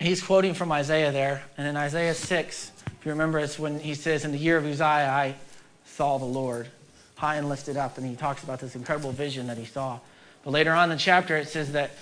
[0.00, 1.42] he's quoting from Isaiah there.
[1.58, 2.75] And in Isaiah 6, if
[3.06, 5.36] you remember, it's when he says, In the year of Uzziah, I
[5.84, 6.68] saw the Lord
[7.14, 7.98] high and lifted up.
[7.98, 10.00] And he talks about this incredible vision that he saw.
[10.44, 11.92] But later on in the chapter, it says that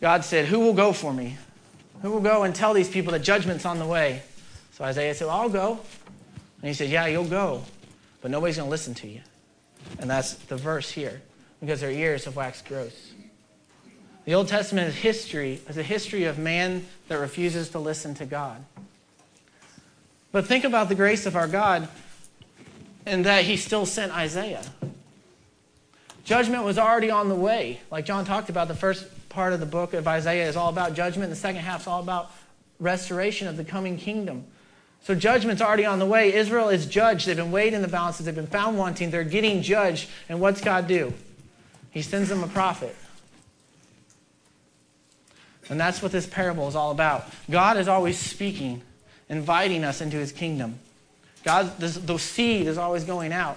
[0.00, 1.36] God said, Who will go for me?
[2.02, 4.22] Who will go and tell these people that judgment's on the way?
[4.72, 5.78] So Isaiah said, well, I'll go.
[6.62, 7.62] And he said, Yeah, you'll go.
[8.22, 9.20] But nobody's going to listen to you.
[9.98, 11.20] And that's the verse here,
[11.60, 13.12] because their ears have waxed gross.
[14.24, 18.26] The Old Testament is history, is a history of man that refuses to listen to
[18.26, 18.64] God.
[20.32, 21.88] But think about the grace of our God
[23.06, 24.64] and that he still sent Isaiah.
[26.24, 27.80] Judgment was already on the way.
[27.90, 30.94] Like John talked about, the first part of the book of Isaiah is all about
[30.94, 32.30] judgment, the second half is all about
[32.78, 34.44] restoration of the coming kingdom.
[35.02, 36.34] So judgment's already on the way.
[36.34, 37.26] Israel is judged.
[37.26, 38.26] They've been weighed in the balances.
[38.26, 39.10] They've been found wanting.
[39.10, 40.10] They're getting judged.
[40.28, 41.14] And what's God do?
[41.90, 42.94] He sends them a prophet.
[45.70, 47.26] And that's what this parable is all about.
[47.50, 48.82] God is always speaking,
[49.30, 50.78] inviting us into his kingdom.
[51.42, 53.56] God, the seed is always going out.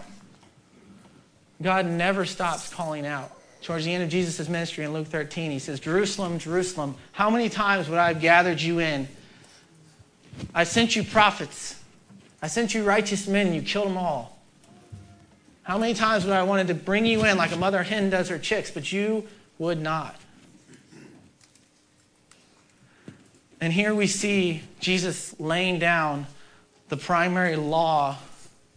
[1.62, 3.32] God never stops calling out.
[3.62, 7.50] Towards the end of Jesus' ministry in Luke 13, he says, Jerusalem, Jerusalem, how many
[7.50, 9.08] times would I have gathered you in?
[10.54, 11.80] I sent you prophets.
[12.42, 14.38] I sent you righteous men, and you killed them all.
[15.64, 18.10] How many times would I have wanted to bring you in like a mother hen
[18.10, 19.26] does her chicks, but you
[19.60, 20.16] would not?
[23.64, 26.28] And here we see Jesus laying down
[26.90, 28.18] the primary law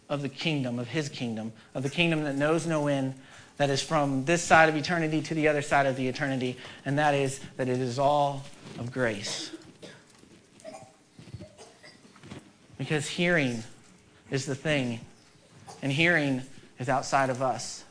[0.09, 3.15] of the kingdom, of his kingdom, of the kingdom that knows no end,
[3.57, 7.01] that is from this side of eternity to the other side of the eternity, and
[7.01, 8.45] that is that it is all
[8.79, 9.51] of grace.
[12.79, 13.65] Because hearing
[14.31, 15.01] is the thing,
[15.83, 16.43] and hearing
[16.79, 17.83] is outside of us.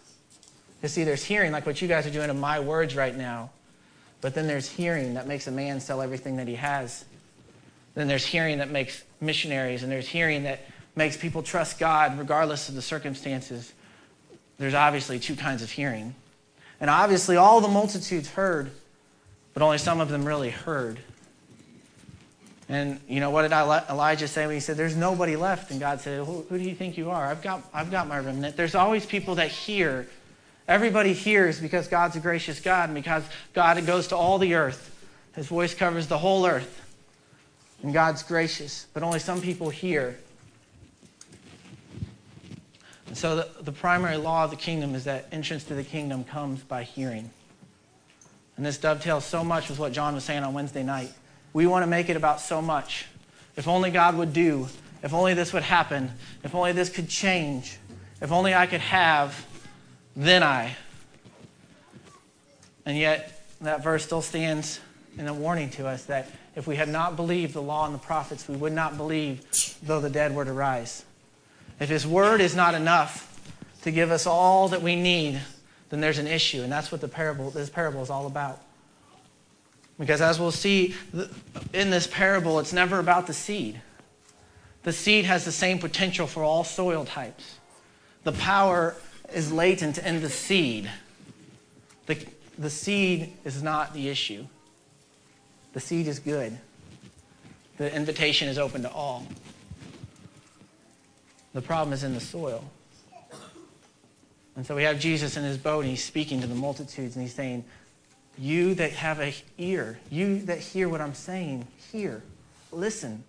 [0.81, 3.49] You see, there's hearing, like what you guys are doing in my words right now,
[4.25, 7.05] but then there's hearing that makes a man sell everything that he has.
[7.93, 10.61] Then there's hearing that makes missionaries, and there's hearing that
[10.95, 13.71] makes people trust God regardless of the circumstances.
[14.57, 16.15] There's obviously two kinds of hearing.
[16.81, 18.71] And obviously, all the multitudes heard,
[19.53, 20.97] but only some of them really heard.
[22.67, 25.69] And you know what did Elijah say when he said, "There's nobody left"?
[25.69, 27.27] And God said, "Who, who do you think you are?
[27.27, 30.07] I've got, I've got my remnant." There's always people that hear
[30.67, 33.23] Everybody hears because God's a gracious God and because
[33.53, 34.91] God goes to all the earth.
[35.35, 36.81] His voice covers the whole earth.
[37.83, 40.17] And God's gracious, but only some people hear.
[43.07, 46.23] And so the, the primary law of the kingdom is that entrance to the kingdom
[46.23, 47.29] comes by hearing.
[48.57, 51.11] And this dovetails so much with what John was saying on Wednesday night.
[51.53, 53.05] We want to make it about so much.
[53.55, 54.67] If only God would do,
[55.03, 56.11] if only this would happen,
[56.43, 57.77] if only this could change,
[58.21, 59.45] if only I could have,
[60.15, 60.75] then I.
[62.85, 64.79] And yet, that verse still stands
[65.17, 67.99] in a warning to us that if we had not believed the law and the
[67.99, 71.03] prophets, we would not believe though the dead were to rise.
[71.79, 73.31] If His word is not enough
[73.81, 75.41] to give us all that we need,
[75.89, 76.61] then there's an issue.
[76.61, 78.61] And that's what the parable, this parable is all about.
[79.99, 80.95] Because as we'll see
[81.73, 83.81] in this parable, it's never about the seed.
[84.83, 87.59] The seed has the same potential for all soil types.
[88.23, 88.95] The power
[89.35, 90.89] is latent in the seed.
[92.05, 92.17] The,
[92.57, 94.45] the seed is not the issue.
[95.73, 96.57] The seed is good.
[97.77, 99.27] The invitation is open to all.
[101.53, 102.63] The problem is in the soil.
[104.55, 107.23] And so we have Jesus in his boat, and he's speaking to the multitudes, and
[107.23, 107.65] he's saying,
[108.37, 112.23] You that have an ear, you that hear what I'm saying, hear,
[112.71, 113.25] listen.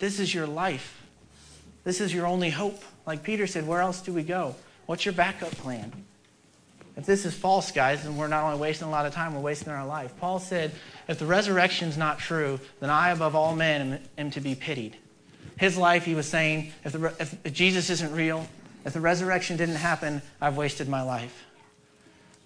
[0.00, 1.00] This is your life.
[1.84, 2.82] This is your only hope.
[3.06, 4.56] Like Peter said, where else do we go?
[4.88, 5.92] What's your backup plan?
[6.96, 9.40] If this is false, guys, then we're not only wasting a lot of time, we're
[9.42, 10.14] wasting our life.
[10.18, 10.72] Paul said,
[11.08, 14.96] if the resurrection's not true, then I, above all men, am, am to be pitied.
[15.58, 17.12] His life, he was saying, if, the,
[17.44, 18.48] if Jesus isn't real,
[18.86, 21.44] if the resurrection didn't happen, I've wasted my life.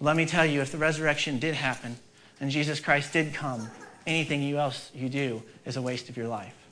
[0.01, 1.95] Let me tell you, if the resurrection did happen
[2.41, 3.69] and Jesus Christ did come,
[4.05, 6.62] anything you else you do is a waste of your life.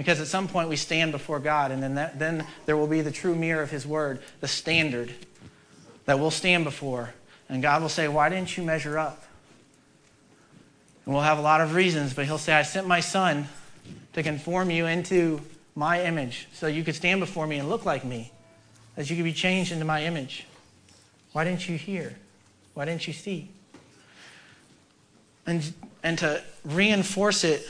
[0.00, 3.02] Because at some point we stand before God, and then, that, then there will be
[3.02, 5.12] the true mirror of His Word, the standard
[6.06, 7.12] that we'll stand before.
[7.50, 9.22] And God will say, Why didn't you measure up?
[11.04, 13.46] And we'll have a lot of reasons, but He'll say, I sent my Son
[14.14, 15.42] to conform you into
[15.74, 18.32] my image so you could stand before me and look like me,
[18.96, 20.46] that you could be changed into my image.
[21.32, 22.16] Why didn't you hear?
[22.72, 23.50] Why didn't you see?
[25.46, 27.68] And, and to reinforce it,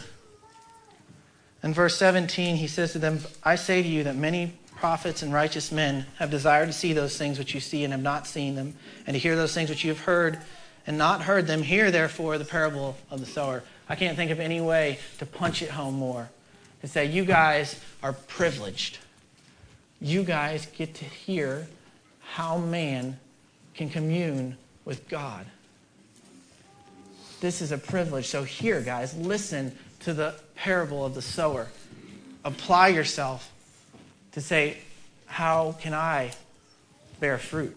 [1.62, 5.32] in verse 17, he says to them, I say to you that many prophets and
[5.32, 8.54] righteous men have desired to see those things which you see and have not seen
[8.54, 8.74] them,
[9.06, 10.38] and to hear those things which you have heard
[10.86, 11.62] and not heard them.
[11.62, 13.62] Hear, therefore, the parable of the sower.
[13.88, 16.30] I can't think of any way to punch it home more.
[16.80, 18.98] To say, you guys are privileged.
[20.00, 21.68] You guys get to hear
[22.20, 23.18] how man
[23.74, 25.44] can commune with God.
[27.40, 28.28] This is a privilege.
[28.28, 31.66] So, here, guys, listen to the parable of the sower.
[32.44, 33.50] Apply yourself
[34.32, 34.78] to say,
[35.26, 36.32] How can I
[37.18, 37.76] bear fruit?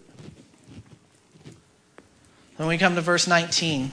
[2.57, 3.91] When we come to verse 19,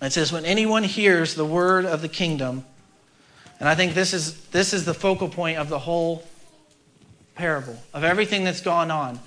[0.00, 2.64] it says, When anyone hears the word of the kingdom,
[3.60, 6.24] and I think this is, this is the focal point of the whole
[7.34, 9.18] parable, of everything that's gone on.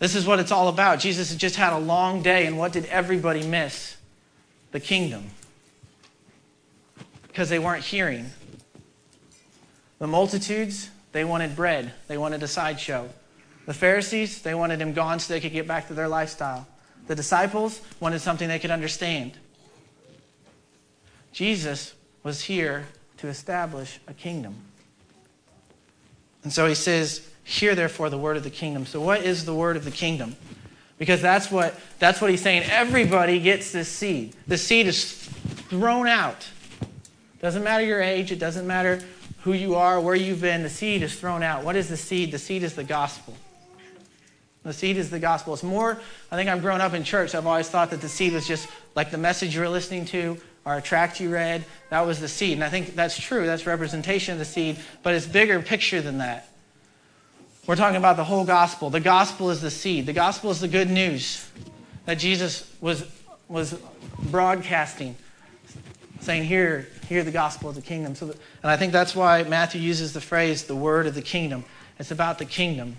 [0.00, 0.98] This is what it's all about.
[0.98, 3.96] Jesus had just had a long day, and what did everybody miss?
[4.72, 5.30] The kingdom.
[7.30, 8.26] Because they weren't hearing.
[9.98, 13.08] The multitudes, they wanted bread, they wanted a sideshow.
[13.66, 16.66] The Pharisees, they wanted him gone so they could get back to their lifestyle.
[17.06, 19.32] The disciples wanted something they could understand.
[21.32, 22.86] Jesus was here
[23.18, 24.56] to establish a kingdom.
[26.42, 28.86] And so he says, Hear therefore the word of the kingdom.
[28.86, 30.36] So, what is the word of the kingdom?
[30.98, 32.62] Because that's what, that's what he's saying.
[32.70, 34.36] Everybody gets this seed.
[34.46, 35.14] The seed is
[35.68, 36.46] thrown out.
[37.40, 39.00] Doesn't matter your age, it doesn't matter
[39.42, 41.64] who you are, where you've been, the seed is thrown out.
[41.64, 42.32] What is the seed?
[42.32, 43.34] The seed is the gospel.
[44.62, 45.54] The seed is the gospel.
[45.54, 45.98] It's more,
[46.30, 47.34] I think I've grown up in church.
[47.34, 50.36] I've always thought that the seed was just like the message you were listening to
[50.66, 51.64] or a tract you read.
[51.88, 52.54] That was the seed.
[52.54, 53.46] And I think that's true.
[53.46, 54.76] That's representation of the seed.
[55.02, 56.50] But it's bigger picture than that.
[57.66, 58.90] We're talking about the whole gospel.
[58.90, 60.04] The gospel is the seed.
[60.04, 61.48] The gospel is the good news
[62.04, 63.06] that Jesus was,
[63.48, 63.78] was
[64.24, 65.16] broadcasting,
[66.20, 68.14] saying, Here, hear the gospel of the kingdom.
[68.14, 71.64] So, and I think that's why Matthew uses the phrase, the word of the kingdom.
[71.98, 72.96] It's about the kingdom.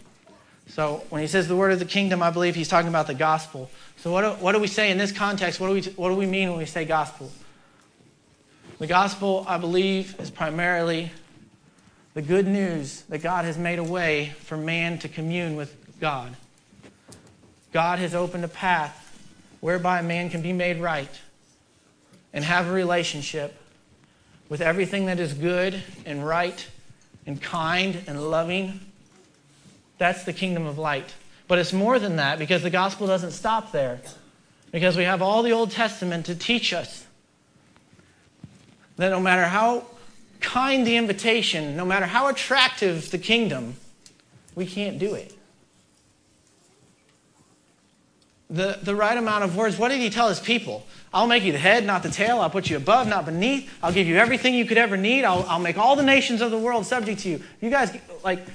[0.68, 3.14] So when he says the word of the kingdom, I believe he's talking about the
[3.14, 3.72] gospel.
[3.96, 5.62] So what do, what do we say in this context?
[5.62, 7.32] What do, we, what do we mean when we say gospel?
[8.80, 11.10] The gospel, I believe, is primarily
[12.14, 16.36] the good news that God has made a way for man to commune with God.
[17.72, 18.98] God has opened a path
[19.62, 21.22] whereby man can be made right
[22.34, 23.56] and have a relationship
[24.52, 26.68] with everything that is good and right
[27.26, 28.82] and kind and loving.
[29.98, 31.16] That's the kingdom of light.
[31.48, 34.02] But it's more than that because the gospel doesn't stop there.
[34.70, 37.06] Because we have all the Old Testament to teach us
[38.98, 39.86] that no matter how
[40.42, 43.78] kind the invitation, no matter how attractive the kingdom,
[44.54, 45.34] we can't do it.
[48.52, 50.86] The, the right amount of words, what did he tell his people?
[51.14, 52.42] I'll make you the head, not the tail.
[52.42, 53.72] I'll put you above, not beneath.
[53.82, 55.24] I'll give you everything you could ever need.
[55.24, 57.44] I'll, I'll make all the nations of the world subject to you.
[57.62, 58.46] You guys, like,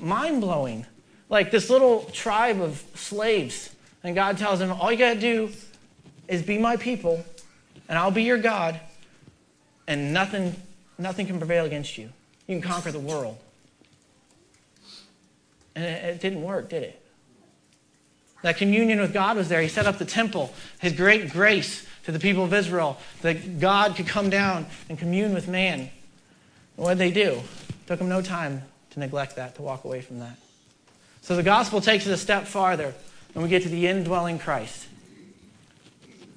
[0.00, 0.86] mind blowing.
[1.28, 3.74] Like this little tribe of slaves.
[4.02, 5.50] And God tells them, all you got to do
[6.26, 7.22] is be my people,
[7.86, 8.80] and I'll be your God,
[9.86, 10.54] and nothing,
[10.96, 12.10] nothing can prevail against you.
[12.46, 13.36] You can conquer the world.
[15.74, 17.03] And it, it didn't work, did it?
[18.44, 19.62] That communion with God was there.
[19.62, 23.96] He set up the temple, his great grace to the people of Israel, that God
[23.96, 25.80] could come down and commune with man.
[25.80, 25.90] And
[26.76, 27.30] what did they do?
[27.30, 30.36] It took them no time to neglect that, to walk away from that.
[31.22, 32.92] So the gospel takes it a step farther,
[33.34, 34.88] and we get to the indwelling Christ.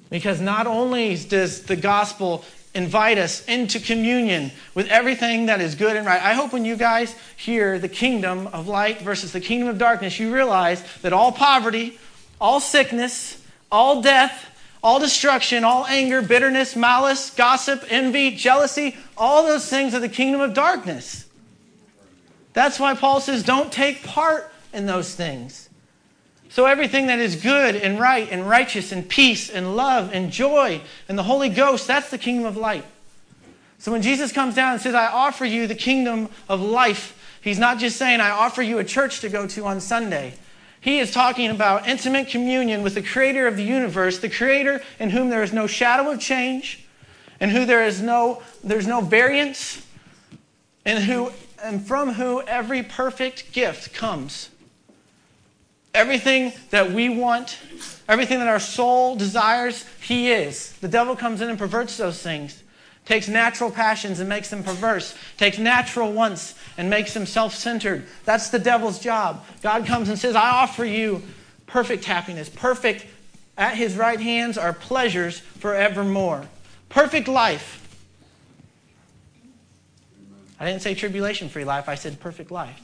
[0.08, 2.42] Because not only does the gospel
[2.74, 6.22] invite us into communion with everything that is good and right.
[6.22, 10.18] I hope when you guys hear the kingdom of light versus the kingdom of darkness,
[10.18, 11.98] you realize that all poverty,
[12.40, 19.68] all sickness, all death, all destruction, all anger, bitterness, malice, gossip, envy, jealousy, all those
[19.68, 21.26] things are the kingdom of darkness.
[22.52, 25.67] That's why Paul says, don't take part in those things.
[26.58, 30.80] So, everything that is good and right and righteous and peace and love and joy
[31.08, 32.84] and the Holy Ghost, that's the kingdom of light.
[33.78, 37.60] So, when Jesus comes down and says, I offer you the kingdom of life, He's
[37.60, 40.34] not just saying, I offer you a church to go to on Sunday.
[40.80, 45.10] He is talking about intimate communion with the creator of the universe, the creator in
[45.10, 46.84] whom there is no shadow of change,
[47.40, 49.86] in who there is no, there's no variance,
[50.84, 51.30] and, who,
[51.62, 54.50] and from who every perfect gift comes.
[55.98, 57.58] Everything that we want,
[58.08, 60.72] everything that our soul desires, He is.
[60.74, 62.62] The devil comes in and perverts those things
[63.08, 68.06] takes natural passions and makes them perverse, takes natural wants and makes them self centered.
[68.26, 69.44] That's the devil's job.
[69.62, 71.22] God comes and says, I offer you
[71.66, 73.06] perfect happiness, perfect.
[73.56, 76.44] At his right hands are pleasures forevermore.
[76.90, 77.84] Perfect life.
[80.60, 82.80] I didn't say tribulation free life, I said perfect life.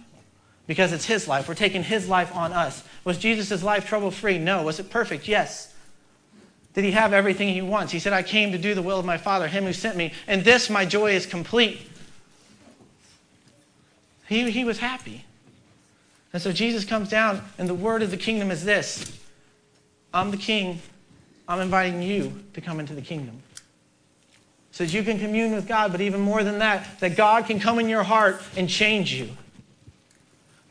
[0.66, 1.48] Because it's his life.
[1.48, 2.82] We're taking his life on us.
[3.04, 4.38] Was Jesus' life trouble free?
[4.38, 4.62] No.
[4.62, 5.28] Was it perfect?
[5.28, 5.74] Yes.
[6.74, 7.92] Did he have everything he wants?
[7.92, 10.12] He said, I came to do the will of my Father, him who sent me,
[10.26, 11.88] and this my joy is complete.
[14.26, 15.24] He, he was happy.
[16.32, 19.18] And so Jesus comes down, and the word of the kingdom is this
[20.12, 20.80] I'm the king.
[21.46, 23.42] I'm inviting you to come into the kingdom.
[24.72, 27.60] So that you can commune with God, but even more than that, that God can
[27.60, 29.28] come in your heart and change you.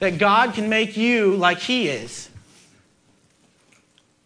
[0.03, 2.29] That God can make you like He is.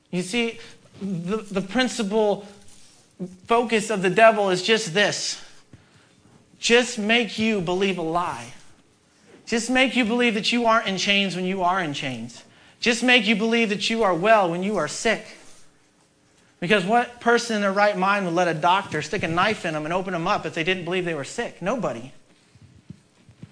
[0.09, 0.57] You see,
[0.99, 2.47] the, the principal
[3.45, 5.39] focus of the devil is just this
[6.57, 8.53] just make you believe a lie.
[9.45, 12.43] Just make you believe that you aren't in chains when you are in chains.
[12.79, 15.27] Just make you believe that you are well when you are sick.
[16.59, 19.75] Because what person in their right mind would let a doctor stick a knife in
[19.75, 21.61] them and open them up if they didn't believe they were sick?
[21.61, 22.13] Nobody.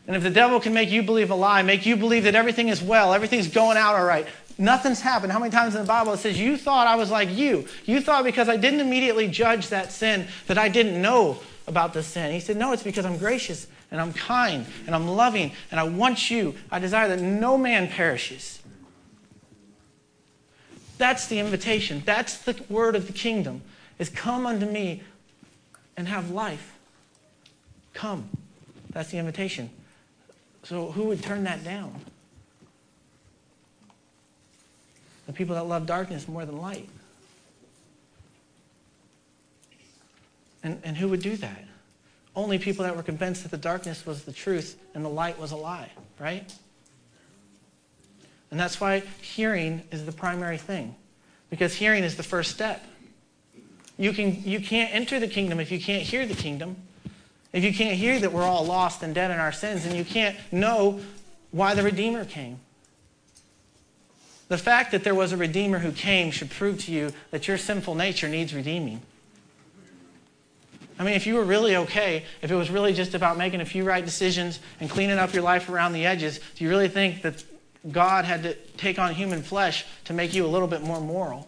[0.08, 2.70] And if the devil can make you believe a lie, make you believe that everything
[2.70, 4.28] is well, everything's going out all right,
[4.58, 5.34] Nothing's happened.
[5.34, 7.68] How many times in the Bible it says, You thought I was like you?
[7.86, 12.02] You thought because I didn't immediately judge that sin that I didn't know about the
[12.02, 12.32] sin.
[12.32, 15.84] He said, No, it's because I'm gracious and I'm kind and I'm loving and I
[15.84, 16.56] want you.
[16.72, 18.62] I desire that no man perishes.
[20.98, 22.02] That's the invitation.
[22.06, 23.62] That's the word of the kingdom
[24.00, 25.04] is come unto me
[25.98, 26.78] and have life.
[27.94, 28.30] Come.
[28.92, 29.70] That's the invitation.
[30.66, 32.02] So who would turn that down?
[35.26, 36.90] the people that love darkness more than light.
[40.64, 41.64] And, and who would do that?
[42.36, 45.52] Only people that were convinced that the darkness was the truth and the light was
[45.52, 45.90] a lie,
[46.20, 46.54] right?
[48.52, 50.96] And that's why hearing is the primary thing,
[51.50, 52.84] because hearing is the first step.
[53.98, 56.76] You, can, you can't enter the kingdom if you can't hear the kingdom.
[57.56, 60.04] If you can't hear that we're all lost and dead in our sins, and you
[60.04, 61.00] can't know
[61.52, 62.60] why the Redeemer came.
[64.50, 67.58] The fact that there was a Redeemer who came should prove to you that your
[67.58, 69.02] sinful nature needs redeeming.
[71.00, 73.66] I mean, if you were really okay, if it was really just about making a
[73.66, 77.22] few right decisions and cleaning up your life around the edges, do you really think
[77.22, 77.42] that
[77.90, 81.48] God had to take on human flesh to make you a little bit more moral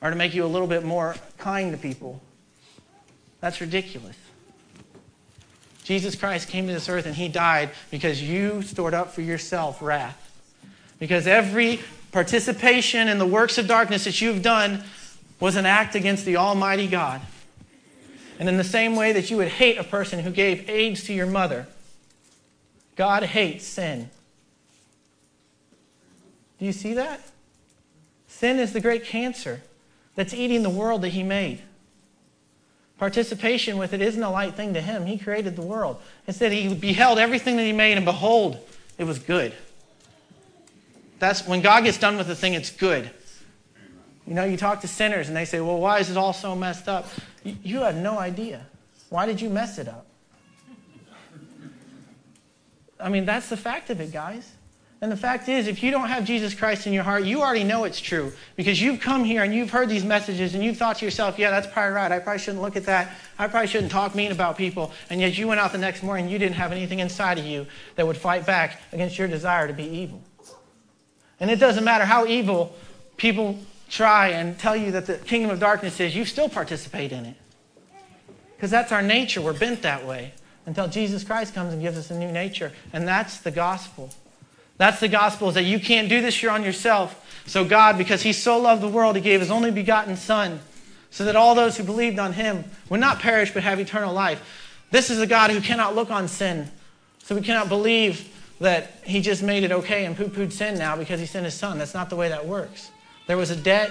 [0.00, 2.22] or to make you a little bit more kind to people?
[3.40, 4.14] That's ridiculous.
[5.88, 9.80] Jesus Christ came to this earth and he died because you stored up for yourself
[9.80, 10.22] wrath.
[10.98, 11.80] Because every
[12.12, 14.84] participation in the works of darkness that you've done
[15.40, 17.22] was an act against the Almighty God.
[18.38, 21.14] And in the same way that you would hate a person who gave AIDS to
[21.14, 21.66] your mother,
[22.94, 24.10] God hates sin.
[26.58, 27.22] Do you see that?
[28.26, 29.62] Sin is the great cancer
[30.16, 31.62] that's eating the world that He made.
[32.98, 35.06] Participation with it isn't a light thing to Him.
[35.06, 36.00] He created the world.
[36.26, 38.58] Instead, He beheld everything that He made, and behold,
[38.98, 39.52] it was good.
[41.18, 43.10] That's when God gets done with a thing, it's good.
[44.26, 46.54] You know, you talk to sinners and they say, well, why is it all so
[46.54, 47.08] messed up?
[47.44, 48.66] You, you have no idea.
[49.08, 50.06] Why did you mess it up?
[53.00, 54.52] I mean, that's the fact of it, guys.
[55.00, 57.62] And the fact is, if you don't have Jesus Christ in your heart, you already
[57.62, 60.98] know it's true because you've come here and you've heard these messages and you've thought
[60.98, 62.10] to yourself, yeah, that's probably right.
[62.10, 63.12] I probably shouldn't look at that.
[63.38, 64.92] I probably shouldn't talk mean about people.
[65.08, 67.44] And yet you went out the next morning and you didn't have anything inside of
[67.44, 70.20] you that would fight back against your desire to be evil.
[71.38, 72.74] And it doesn't matter how evil
[73.16, 73.56] people
[73.88, 77.36] try and tell you that the kingdom of darkness is, you still participate in it.
[78.56, 79.40] Because that's our nature.
[79.40, 80.32] We're bent that way
[80.66, 82.72] until Jesus Christ comes and gives us a new nature.
[82.92, 84.10] And that's the gospel.
[84.78, 87.24] That's the gospel is that you can't do this here on yourself.
[87.46, 90.60] So God, because he so loved the world, he gave his only begotten son
[91.10, 94.42] so that all those who believed on him would not perish but have eternal life.
[94.90, 96.70] This is a God who cannot look on sin.
[97.24, 98.28] So we cannot believe
[98.60, 101.54] that he just made it okay and poo pooed sin now because he sent his
[101.54, 101.78] son.
[101.78, 102.90] That's not the way that works.
[103.26, 103.90] There was a debt,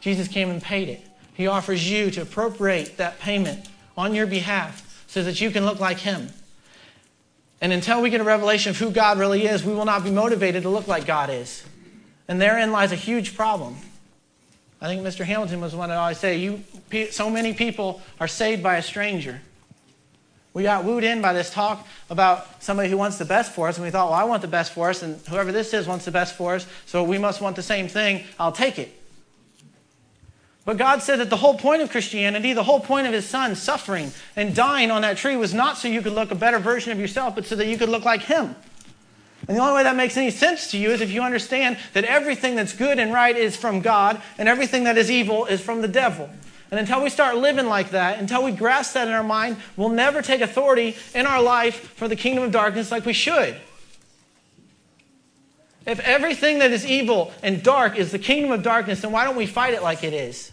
[0.00, 1.06] Jesus came and paid it.
[1.34, 5.80] He offers you to appropriate that payment on your behalf so that you can look
[5.80, 6.30] like him.
[7.60, 10.10] And until we get a revelation of who God really is, we will not be
[10.10, 11.64] motivated to look like God is.
[12.28, 13.76] And therein lies a huge problem.
[14.80, 15.24] I think Mr.
[15.24, 16.62] Hamilton was one that always say, "You,
[17.10, 19.40] so many people are saved by a stranger."
[20.54, 23.76] We got wooed in by this talk about somebody who wants the best for us,
[23.76, 26.04] and we thought, "Well, I want the best for us, and whoever this is wants
[26.04, 28.24] the best for us, so we must want the same thing.
[28.38, 28.97] I'll take it."
[30.68, 33.54] But God said that the whole point of Christianity, the whole point of His Son
[33.54, 36.92] suffering and dying on that tree, was not so you could look a better version
[36.92, 38.54] of yourself, but so that you could look like Him.
[39.48, 42.04] And the only way that makes any sense to you is if you understand that
[42.04, 45.80] everything that's good and right is from God, and everything that is evil is from
[45.80, 46.28] the devil.
[46.70, 49.88] And until we start living like that, until we grasp that in our mind, we'll
[49.88, 53.56] never take authority in our life for the kingdom of darkness like we should.
[55.86, 59.34] If everything that is evil and dark is the kingdom of darkness, then why don't
[59.34, 60.52] we fight it like it is?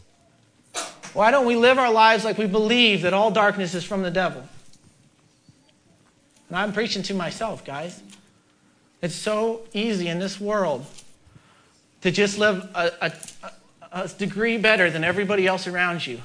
[1.16, 4.12] Why don't we live our lives like we believe that all darkness is from the
[4.12, 4.44] devil?
[6.50, 8.04] And I'm preaching to myself, guys.
[9.02, 10.86] It's so easy in this world
[12.02, 13.14] to just live a, a,
[13.94, 16.22] a, degree better than everybody else around you,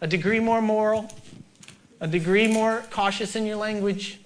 [0.00, 1.10] a degree more moral,
[2.00, 4.20] a degree more cautious in your language,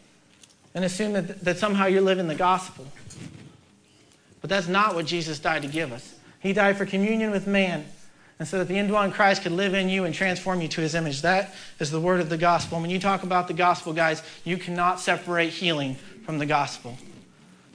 [0.74, 2.86] and assume that, that somehow you're living the gospel.
[4.42, 6.16] But that's not what Jesus died to give us.
[6.40, 7.86] He died for communion with man
[8.38, 10.94] and so that the indwelling Christ could live in you and transform you to his
[10.94, 11.22] image.
[11.22, 12.80] That is the word of the gospel.
[12.80, 16.98] When you talk about the gospel, guys, you cannot separate healing from the gospel.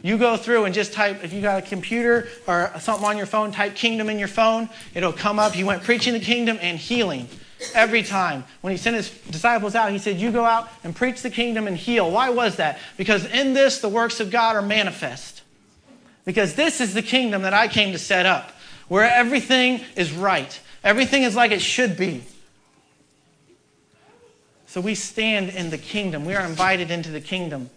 [0.03, 3.25] You go through and just type, if you got a computer or something on your
[3.25, 4.69] phone, type kingdom in your phone.
[4.93, 5.53] It'll come up.
[5.53, 7.27] He went preaching the kingdom and healing
[7.75, 8.43] every time.
[8.61, 11.67] When he sent his disciples out, he said, You go out and preach the kingdom
[11.67, 12.09] and heal.
[12.09, 12.79] Why was that?
[12.97, 15.43] Because in this, the works of God are manifest.
[16.25, 18.51] Because this is the kingdom that I came to set up
[18.91, 22.21] where everything is right, everything is like it should be.
[24.65, 26.25] So we stand in the kingdom.
[26.25, 27.69] We are invited into the kingdom.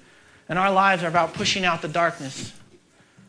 [0.48, 2.52] And our lives are about pushing out the darkness.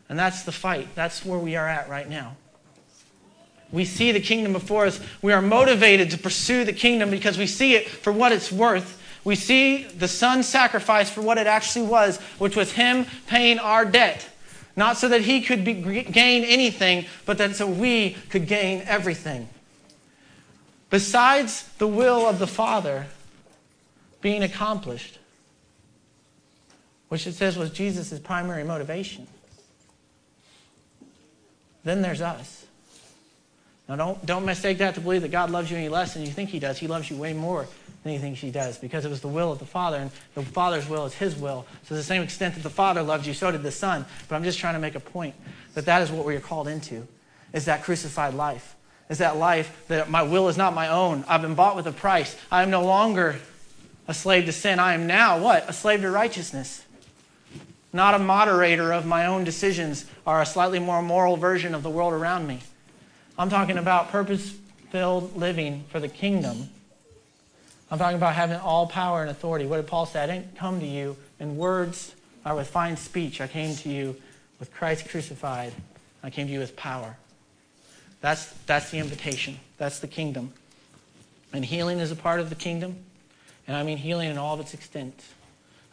[0.08, 0.88] And that's the fight.
[0.96, 2.34] That's where we are at right now.
[3.70, 4.98] We see the kingdom before us.
[5.22, 9.00] We are motivated to pursue the kingdom because we see it for what it's worth.
[9.22, 13.84] We see the Son's sacrifice for what it actually was, which was Him paying our
[13.84, 14.28] debt.
[14.76, 19.48] Not so that he could be, gain anything, but that so we could gain everything.
[20.90, 23.06] Besides the will of the Father
[24.20, 25.18] being accomplished,
[27.08, 29.26] which it says was Jesus' primary motivation,
[31.82, 32.65] then there's us.
[33.88, 36.30] Now, don't, don't mistake that to believe that God loves you any less than you
[36.30, 36.78] think He does.
[36.78, 37.68] He loves you way more
[38.02, 40.42] than you think He does because it was the will of the Father, and the
[40.42, 41.66] Father's will is His will.
[41.84, 44.04] So, to the same extent that the Father loved you, so did the Son.
[44.28, 45.36] But I'm just trying to make a point
[45.74, 47.06] that that is what we are called into,
[47.52, 48.74] is that crucified life.
[49.08, 51.24] Is that life that my will is not my own.
[51.28, 52.36] I've been bought with a price.
[52.50, 53.36] I am no longer
[54.08, 54.80] a slave to sin.
[54.80, 55.68] I am now what?
[55.68, 56.84] A slave to righteousness.
[57.92, 61.90] Not a moderator of my own decisions or a slightly more moral version of the
[61.90, 62.60] world around me.
[63.38, 64.56] I'm talking about purpose
[64.90, 66.70] filled living for the kingdom.
[67.90, 69.66] I'm talking about having all power and authority.
[69.66, 70.22] What did Paul say?
[70.22, 72.14] I didn't come to you in words
[72.46, 73.42] or with fine speech.
[73.42, 74.16] I came to you
[74.58, 75.74] with Christ crucified.
[76.22, 77.16] I came to you with power.
[78.22, 79.60] That's, that's the invitation.
[79.76, 80.52] That's the kingdom.
[81.52, 82.96] And healing is a part of the kingdom.
[83.68, 85.22] And I mean healing in all of its extent.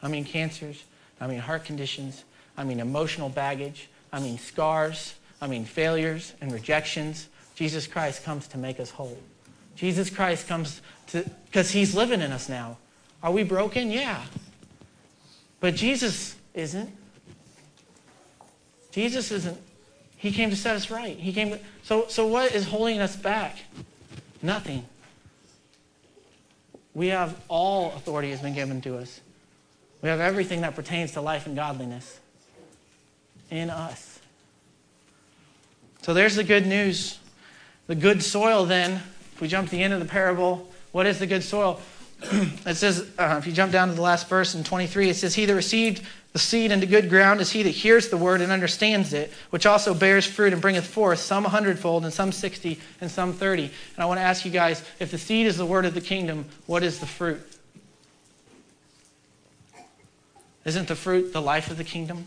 [0.02, 0.84] I mean cancers.
[1.20, 2.24] I mean heart conditions.
[2.58, 3.90] I mean emotional baggage.
[4.14, 5.16] I mean scars.
[5.42, 7.28] I mean failures and rejections.
[7.64, 9.18] Jesus Christ comes to make us whole.
[9.78, 12.76] Jesus Christ comes to, because he's living in us now.
[13.24, 13.90] Are we broken?
[13.90, 14.22] Yeah.
[15.62, 16.90] But Jesus isn't.
[18.92, 19.58] Jesus isn't.
[20.18, 21.18] He came to set us right.
[21.18, 23.60] He came to, so, so what is holding us back?
[24.42, 24.86] Nothing.
[26.94, 29.22] We have all authority has been given to us.
[30.02, 32.20] We have everything that pertains to life and godliness
[33.50, 34.20] in us.
[36.02, 37.20] So there's the good news.
[37.88, 39.02] The good soil, then,
[39.34, 41.82] if we jump to the end of the parable, what is the good soil?
[42.22, 45.36] it says, uh, if you jump down to the last verse in 23, it says,
[45.36, 48.52] He that received the seed into good ground is he that hears the word and
[48.52, 52.80] understands it, which also bears fruit and bringeth forth some a hundredfold, and some sixty,
[53.00, 53.66] and some thirty.
[53.66, 56.02] And I want to ask you guys if the seed is the word of the
[56.02, 57.40] kingdom, what is the fruit?
[60.66, 62.26] Isn't the fruit the life of the kingdom?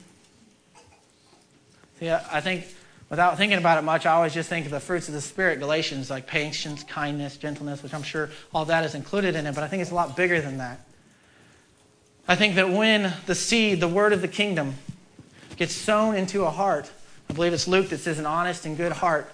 [2.01, 2.67] Yeah, I think
[3.09, 5.61] Without thinking about it much, I always just think of the fruits of the Spirit,
[5.61, 9.63] Galatians, like patience, kindness, gentleness, which I'm sure all that is included in it, but
[9.63, 10.81] I think it's a lot bigger than that.
[12.27, 14.75] I think that when the seed, the word of the kingdom,
[15.57, 16.91] gets sown into a heart,
[17.31, 19.31] I believe it's Luke that says, an honest and good heart,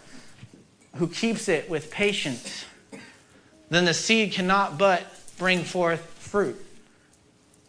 [0.96, 2.66] who keeps it with patience,
[3.70, 5.02] then the seed cannot but
[5.38, 6.62] bring forth fruit.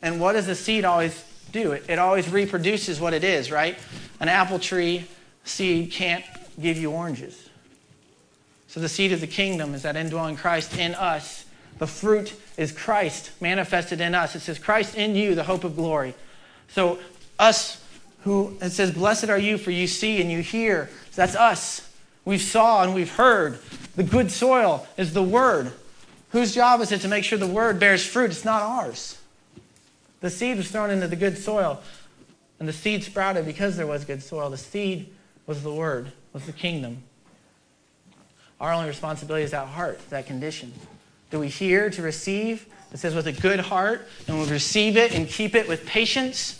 [0.01, 1.24] And what does the seed always
[1.54, 1.72] do.
[1.72, 3.78] It, it always reproduces what it is, right?
[4.20, 5.08] An apple tree
[5.44, 6.26] seed can't
[6.62, 7.50] give you oranges.
[8.68, 11.46] So the seed of the kingdom is that indwelling Christ in us.
[11.80, 14.36] The fruit is Christ manifested in us.
[14.36, 16.14] It says, Christ in you, the hope of glory.
[16.70, 17.00] So
[17.38, 17.84] us
[18.24, 20.89] who, it says, blessed are you for you see and you hear.
[21.12, 21.89] So that's us.
[22.26, 23.60] We've saw and we've heard.
[23.96, 25.74] The good soil is the word.
[26.30, 28.32] Whose job is it to make sure the word bears fruit?
[28.32, 29.20] It's not ours.
[30.22, 31.82] The seed was thrown into the good soil,
[32.58, 34.50] and the seed sprouted because there was good soil.
[34.50, 35.12] The seed
[35.46, 37.04] was the word, was the kingdom.
[38.60, 40.74] Our only responsibility is that heart, that condition.
[41.32, 42.68] Do we hear to receive?
[42.94, 46.60] It says with a good heart, and we receive it and keep it with patience?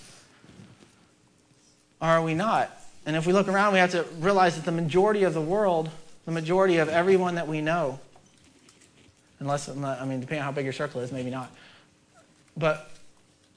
[2.02, 2.72] Or are we not?
[3.06, 5.90] And if we look around, we have to realize that the majority of the world,
[6.26, 8.00] the majority of everyone that we know,
[9.40, 11.52] unless, I mean, depending on how big your circle is, maybe not.
[12.58, 12.90] But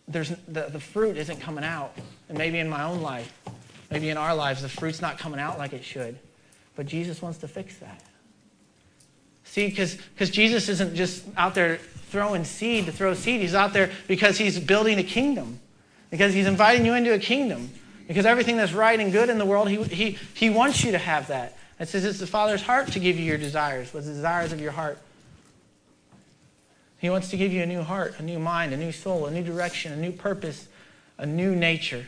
[0.09, 1.97] there's, the, the fruit isn't coming out.
[2.29, 3.33] And maybe in my own life,
[3.91, 6.19] maybe in our lives, the fruit's not coming out like it should.
[6.75, 8.03] But Jesus wants to fix that.
[9.45, 11.77] See, because Jesus isn't just out there
[12.11, 13.41] throwing seed to throw seed.
[13.41, 15.61] He's out there because he's building a kingdom,
[16.11, 17.71] because he's inviting you into a kingdom.
[18.07, 20.99] Because everything that's right and good in the world, he, he, he wants you to
[20.99, 21.57] have that.
[21.81, 24.61] It says it's the Father's heart to give you your desires, what's the desires of
[24.61, 24.99] your heart.
[26.99, 29.31] He wants to give you a new heart, a new mind, a new soul, a
[29.31, 30.69] new direction, a new purpose,
[31.19, 32.07] a new nature.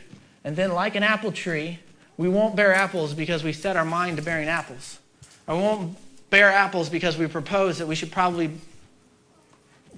[0.49, 1.79] And then, like an apple tree,
[2.17, 4.99] we won't bear apples because we set our mind to bearing apples.
[5.47, 5.99] Or we won't
[6.31, 8.53] bear apples because we propose that we should probably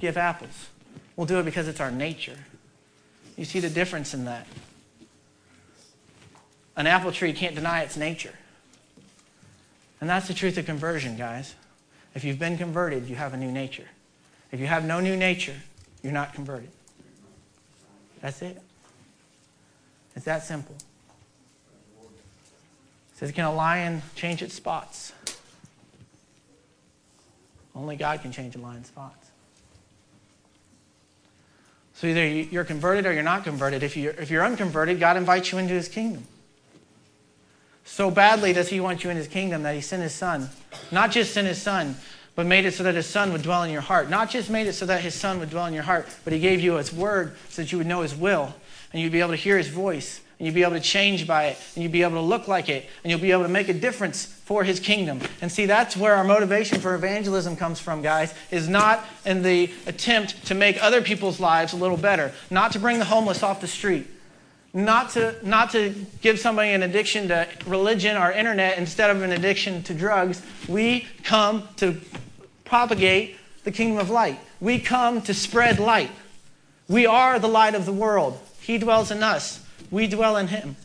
[0.00, 0.66] give apples.
[1.14, 2.36] We'll do it because it's our nature.
[3.36, 4.48] You see the difference in that.
[6.74, 8.34] An apple tree can't deny its nature.
[10.00, 11.54] And that's the truth of conversion, guys.
[12.16, 13.86] If you've been converted, you have a new nature.
[14.50, 15.58] If you have no new nature,
[16.02, 16.70] you're not converted.
[18.20, 18.60] That's it.
[20.16, 20.74] It's that simple.
[22.02, 25.12] It says, Can a lion change its spots?
[27.74, 29.30] Only God can change a lion's spots.
[31.94, 33.82] So either you're converted or you're not converted.
[33.82, 36.24] If you're, if you're unconverted, God invites you into his kingdom.
[37.84, 40.48] So badly does he want you in his kingdom that he sent his son.
[40.90, 41.96] Not just sent his son,
[42.34, 44.08] but made it so that his son would dwell in your heart.
[44.08, 46.38] Not just made it so that his son would dwell in your heart, but he
[46.38, 48.54] gave you his word so that you would know his will
[48.92, 51.46] and you'd be able to hear his voice and you'd be able to change by
[51.46, 53.68] it and you'd be able to look like it and you'll be able to make
[53.68, 55.20] a difference for his kingdom.
[55.40, 59.70] And see, that's where our motivation for evangelism comes from, guys, is not in the
[59.86, 63.60] attempt to make other people's lives a little better, not to bring the homeless off
[63.60, 64.06] the street
[64.72, 69.32] not to, not to give somebody an addiction to religion or internet instead of an
[69.32, 70.42] addiction to drugs.
[70.68, 72.00] We come to
[72.64, 74.38] propagate the kingdom of light.
[74.60, 76.10] We come to spread light.
[76.88, 78.38] We are the light of the world.
[78.60, 79.64] He dwells in us.
[79.90, 80.76] We dwell in him.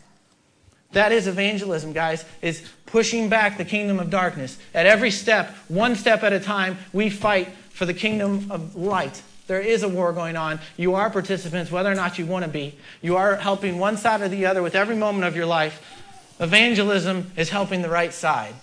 [0.92, 4.58] That is evangelism, guys, is pushing back the kingdom of darkness.
[4.74, 9.22] At every step, one step at a time, we fight for the kingdom of light
[9.48, 10.60] there is a war going on.
[10.76, 12.76] You are participants, whether or not you want to be.
[13.02, 15.82] You are helping one side or the other with every moment of your life.
[16.40, 18.56] Evangelism is helping the right side.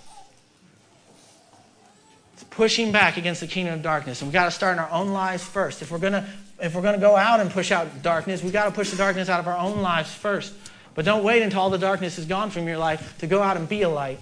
[2.34, 4.20] It's pushing back against the kingdom of darkness.
[4.20, 5.82] And we've got to start in our own lives first.
[5.82, 6.26] If we're going to
[6.62, 8.96] if we're going to go out and push out darkness, we've got to push the
[8.96, 10.54] darkness out of our own lives first.
[10.94, 13.56] But don't wait until all the darkness is gone from your life to go out
[13.56, 14.20] and be a light.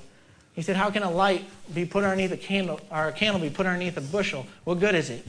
[0.55, 3.51] He said, How can a light be put underneath a candle, or a candle be
[3.51, 4.47] put underneath a bushel?
[4.64, 5.26] What good is it?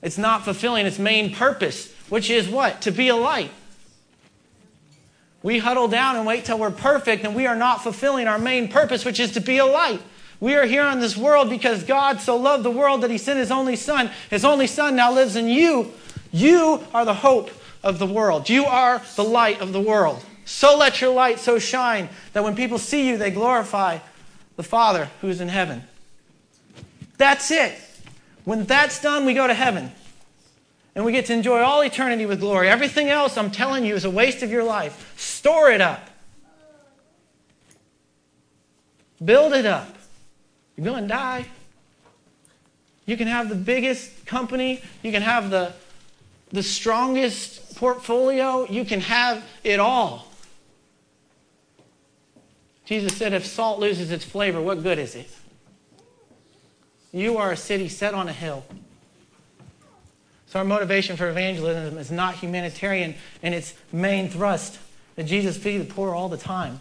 [0.00, 2.80] It's not fulfilling its main purpose, which is what?
[2.82, 3.50] To be a light.
[5.42, 8.68] We huddle down and wait till we're perfect, and we are not fulfilling our main
[8.68, 10.02] purpose, which is to be a light.
[10.40, 13.38] We are here on this world because God so loved the world that He sent
[13.38, 14.10] His only Son.
[14.30, 15.92] His only Son now lives in you.
[16.30, 17.50] You are the hope
[17.82, 18.48] of the world.
[18.48, 20.24] You are the light of the world.
[20.44, 23.98] So let your light so shine that when people see you, they glorify
[24.56, 25.84] the Father who's in heaven.
[27.18, 27.78] That's it.
[28.44, 29.92] When that's done, we go to heaven.
[30.94, 32.68] And we get to enjoy all eternity with glory.
[32.68, 35.14] Everything else, I'm telling you, is a waste of your life.
[35.18, 36.08] Store it up.
[39.22, 39.97] Build it up.
[40.78, 41.44] You're going to die.
[43.04, 44.80] You can have the biggest company.
[45.02, 45.72] You can have the,
[46.52, 48.64] the strongest portfolio.
[48.70, 50.28] You can have it all.
[52.84, 55.28] Jesus said, if salt loses its flavor, what good is it?
[57.12, 58.64] You are a city set on a hill.
[60.46, 64.78] So, our motivation for evangelism is not humanitarian in its main thrust.
[65.16, 66.80] That Jesus feed the poor all the time.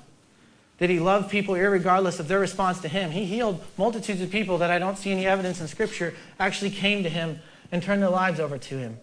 [0.80, 3.12] Did he love people regardless of their response to him?
[3.12, 7.04] He healed multitudes of people that I don't see any evidence in Scripture actually came
[7.04, 7.40] to him
[7.72, 9.00] and turned their lives over to him.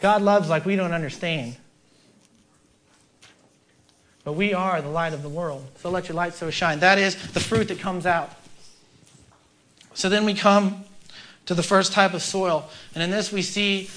[0.00, 1.56] God loves like we don't understand.
[4.24, 5.64] But we are the light of the world.
[5.76, 6.80] So let your light so shine.
[6.80, 8.32] That is the fruit that comes out.
[9.92, 10.84] So then we come
[11.46, 12.68] to the first type of soil.
[12.94, 13.90] And in this, we see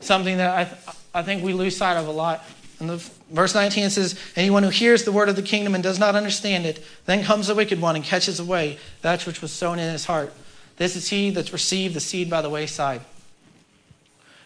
[0.00, 2.44] something that I, th- I think we lose sight of a lot.
[2.80, 2.96] In the,
[3.30, 6.64] verse 19 says, Anyone who hears the word of the kingdom and does not understand
[6.64, 10.04] it, then comes the wicked one and catches away that which was sown in his
[10.04, 10.32] heart.
[10.76, 13.00] This is he that's received the seed by the wayside.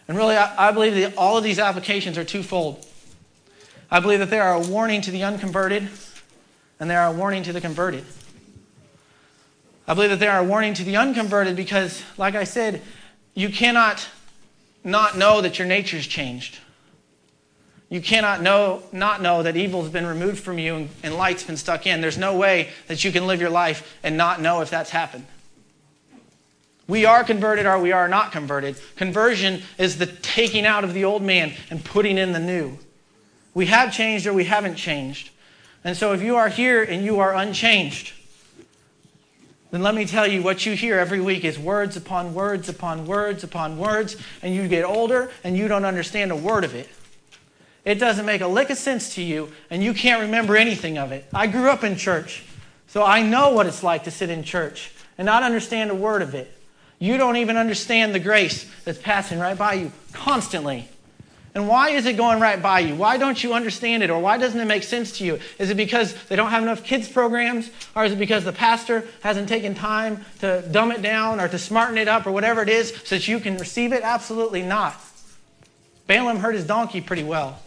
[0.07, 2.85] And really, I, I believe that all of these applications are twofold.
[3.91, 5.87] I believe that they are a warning to the unconverted,
[6.79, 8.03] and they are a warning to the converted.
[9.87, 12.81] I believe that they are a warning to the unconverted because, like I said,
[13.35, 14.07] you cannot
[14.83, 16.59] not know that your nature's changed.
[17.93, 21.57] You cannot know, not know that evil's been removed from you and, and light's been
[21.57, 22.01] stuck in.
[22.01, 25.27] There's no way that you can live your life and not know if that's happened.
[26.87, 28.81] We are converted or we are not converted.
[28.95, 32.79] Conversion is the taking out of the old man and putting in the new.
[33.53, 35.29] We have changed or we haven't changed.
[35.83, 38.13] And so if you are here and you are unchanged,
[39.69, 43.05] then let me tell you what you hear every week is words upon words upon
[43.05, 46.89] words upon words, and you get older and you don't understand a word of it.
[47.85, 51.11] It doesn't make a lick of sense to you, and you can't remember anything of
[51.11, 51.25] it.
[51.33, 52.43] I grew up in church,
[52.87, 56.21] so I know what it's like to sit in church and not understand a word
[56.21, 56.55] of it.
[56.99, 60.87] You don't even understand the grace that's passing right by you constantly.
[61.55, 62.95] And why is it going right by you?
[62.95, 64.09] Why don't you understand it?
[64.09, 65.39] Or why doesn't it make sense to you?
[65.59, 67.69] Is it because they don't have enough kids' programs?
[67.95, 71.59] Or is it because the pastor hasn't taken time to dumb it down or to
[71.59, 74.01] smarten it up or whatever it is so that you can receive it?
[74.01, 74.95] Absolutely not.
[76.07, 77.59] Balaam hurt his donkey pretty well.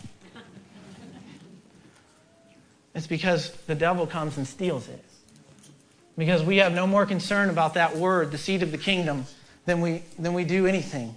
[2.96, 5.04] It's because the devil comes and steals it.
[6.16, 9.26] Because we have no more concern about that word, the seed of the kingdom,
[9.66, 11.14] than we, than we do anything.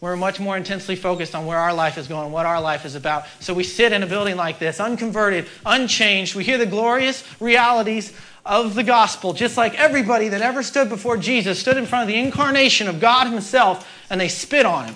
[0.00, 2.94] We're much more intensely focused on where our life is going, what our life is
[2.94, 3.24] about.
[3.40, 6.36] So we sit in a building like this, unconverted, unchanged.
[6.36, 8.12] We hear the glorious realities
[8.46, 12.08] of the gospel, just like everybody that ever stood before Jesus stood in front of
[12.08, 14.94] the incarnation of God Himself and they spit on Him.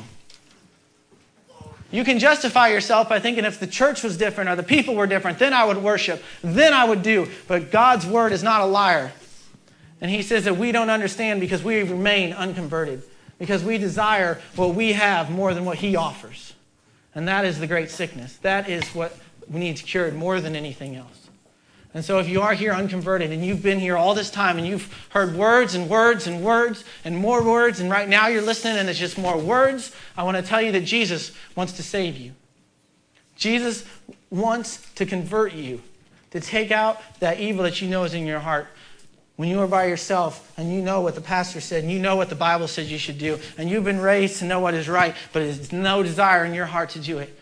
[1.92, 5.06] You can justify yourself by thinking if the church was different or the people were
[5.06, 7.28] different, then I would worship, then I would do.
[7.46, 9.12] But God's word is not a liar.
[10.00, 13.02] And He says that we don't understand because we remain unconverted
[13.38, 16.54] because we desire what we have more than what He offers.
[17.14, 18.36] And that is the great sickness.
[18.38, 19.16] That is what
[19.48, 21.21] needs cured more than anything else.
[21.94, 24.66] And so, if you are here unconverted and you've been here all this time and
[24.66, 28.78] you've heard words and words and words and more words, and right now you're listening
[28.78, 32.16] and it's just more words, I want to tell you that Jesus wants to save
[32.16, 32.32] you.
[33.36, 33.84] Jesus
[34.30, 35.82] wants to convert you,
[36.30, 38.68] to take out that evil that you know is in your heart
[39.36, 42.16] when you are by yourself and you know what the pastor said and you know
[42.16, 44.88] what the Bible says you should do and you've been raised to know what is
[44.88, 47.38] right, but there's no desire in your heart to do it.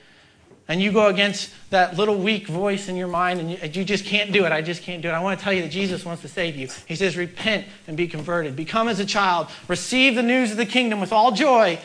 [0.70, 4.04] And you go against that little weak voice in your mind and you, you just
[4.04, 4.52] can't do it.
[4.52, 5.12] I just can't do it.
[5.12, 6.68] I want to tell you that Jesus wants to save you.
[6.86, 8.56] He says, repent and be converted.
[8.56, 9.48] Become as a child.
[9.66, 11.78] Receive the news of the kingdom with all joy,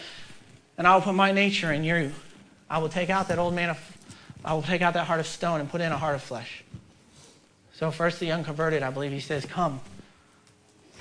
[0.78, 2.12] and I will put my nature in you.
[2.70, 3.98] I will take out that old man of,
[4.46, 6.64] I will take out that heart of stone and put in a heart of flesh.
[7.74, 9.82] So, first, the unconverted, I believe he says, Come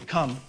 [0.07, 0.41] come.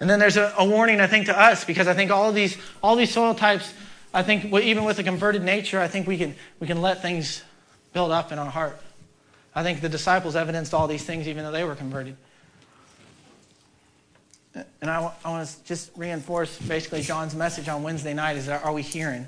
[0.00, 2.56] And then there's a, a, warning, I think, to us because I think all these,
[2.82, 3.72] all these soil types,
[4.14, 7.42] I think even with a converted nature, I think we can, we can let things
[7.92, 8.80] build up in our heart.
[9.56, 12.16] I think the disciples evidenced all these things even though they were converted.
[14.54, 18.64] And I, I want to just reinforce basically John's message on Wednesday night is that
[18.64, 19.26] are we hearing?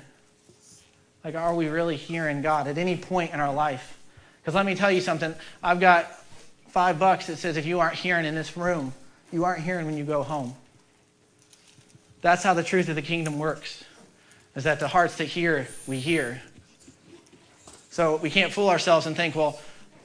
[1.21, 3.99] Like, are we really hearing God at any point in our life?
[4.39, 5.35] Because let me tell you something.
[5.61, 6.09] I've got
[6.69, 8.93] five bucks that says if you aren't hearing in this room,
[9.33, 10.55] you aren't hearing when you go home.
[12.21, 13.83] That's how the truth of the kingdom works.
[14.57, 16.41] Is that the hearts that hear, we hear.
[17.89, 19.57] So we can't fool ourselves and think, well,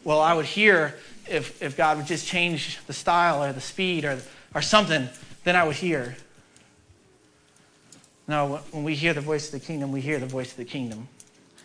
[0.05, 0.95] well, I would hear
[1.29, 4.21] if, if God would just change the style or the speed or,
[4.55, 5.09] or something,
[5.43, 6.15] then I would hear.
[8.29, 10.65] No, when we hear the voice of the kingdom, we hear the voice of the
[10.65, 11.09] kingdom.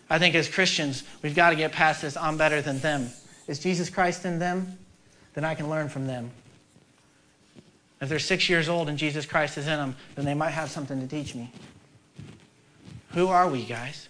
[0.10, 3.12] I think as Christians, we've got to get past this I'm better than them.
[3.48, 4.78] Is Jesus Christ in them?
[5.38, 6.32] then I can learn from them.
[8.02, 10.72] If they're six years old and Jesus Christ is in them, then they might have
[10.72, 11.52] something to teach me.
[13.12, 14.08] Who are we, guys?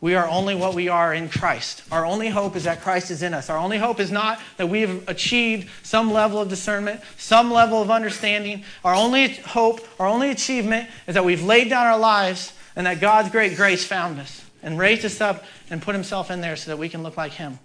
[0.00, 1.82] We are only what we are in Christ.
[1.90, 3.50] Our only hope is that Christ is in us.
[3.50, 7.90] Our only hope is not that we've achieved some level of discernment, some level of
[7.90, 8.62] understanding.
[8.84, 13.00] Our only hope, our only achievement is that we've laid down our lives and that
[13.00, 16.70] God's great grace found us and raised us up and put himself in there so
[16.70, 17.58] that we can look like him.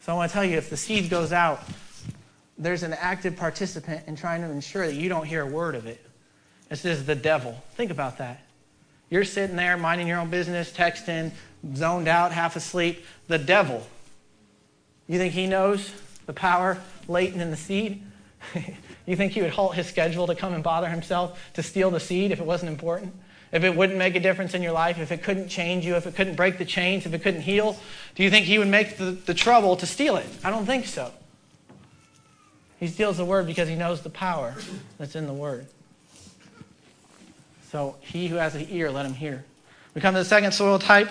[0.00, 1.60] So I want to tell you if the seed goes out,
[2.56, 5.86] there's an active participant in trying to ensure that you don't hear a word of
[5.86, 6.04] it.
[6.68, 7.60] This is the devil.
[7.74, 8.40] Think about that.
[9.12, 11.32] You're sitting there minding your own business, texting,
[11.74, 13.04] zoned out, half asleep.
[13.28, 13.86] The devil,
[15.06, 15.92] you think he knows
[16.24, 18.02] the power latent in the seed?
[19.06, 22.00] you think he would halt his schedule to come and bother himself to steal the
[22.00, 23.14] seed if it wasn't important?
[23.52, 26.06] If it wouldn't make a difference in your life, if it couldn't change you, if
[26.06, 27.78] it couldn't break the chains, if it couldn't heal,
[28.14, 30.26] do you think he would make the, the trouble to steal it?
[30.42, 31.12] I don't think so.
[32.80, 34.54] He steals the word because he knows the power
[34.96, 35.66] that's in the word.
[37.72, 39.44] So he who has an ear, let him hear.
[39.94, 41.10] We come to the second soil type.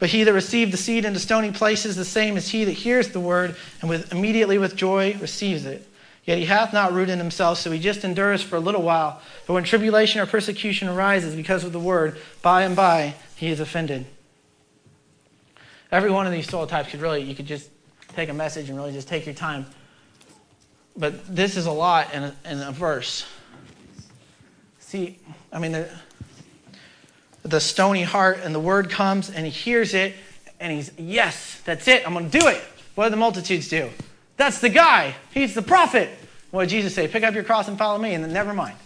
[0.00, 3.10] But he that received the seed into stony places, the same as he that hears
[3.10, 5.88] the word, and with immediately with joy receives it.
[6.24, 9.22] Yet he hath not root in himself, so he just endures for a little while.
[9.46, 13.60] But when tribulation or persecution arises because of the word, by and by he is
[13.60, 14.04] offended.
[15.92, 17.70] Every one of these soil types could really, you could just
[18.08, 19.66] take a message and really just take your time.
[20.96, 23.24] But this is a lot in a, in a verse.
[24.92, 25.16] See,
[25.50, 25.88] I mean, the,
[27.44, 30.12] the stony heart, and the word comes, and he hears it,
[30.60, 32.62] and he's, yes, that's it, I'm going to do it.
[32.94, 33.88] What do the multitudes do?
[34.36, 35.14] That's the guy.
[35.32, 36.10] He's the prophet.
[36.50, 37.08] What did Jesus say?
[37.08, 38.76] Pick up your cross and follow me, and then never mind.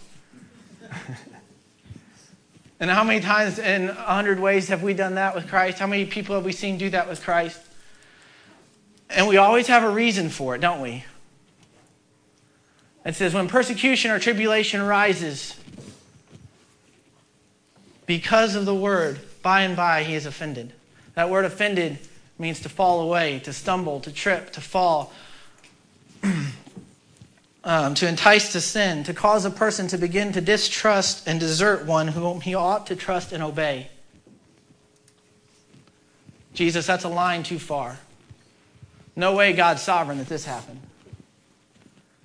[2.79, 5.77] and how many times in a hundred ways have we done that with Christ?
[5.77, 7.59] How many people have we seen do that with Christ?
[9.09, 11.03] And we always have a reason for it, don't we?
[13.03, 15.57] It says, when persecution or tribulation arises
[18.07, 20.73] because of the word, by and by he is offended.
[21.13, 21.99] That word offended
[22.39, 25.13] means to fall away, to stumble, to trip, to fall,
[27.63, 31.85] um, to entice to sin, to cause a person to begin to distrust and desert
[31.85, 33.89] one whom he ought to trust and obey.
[36.53, 37.99] Jesus, that's a line too far.
[39.15, 40.81] No way God's sovereign that this happened.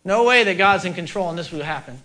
[0.04, 2.02] No way that God's in control and this would happen.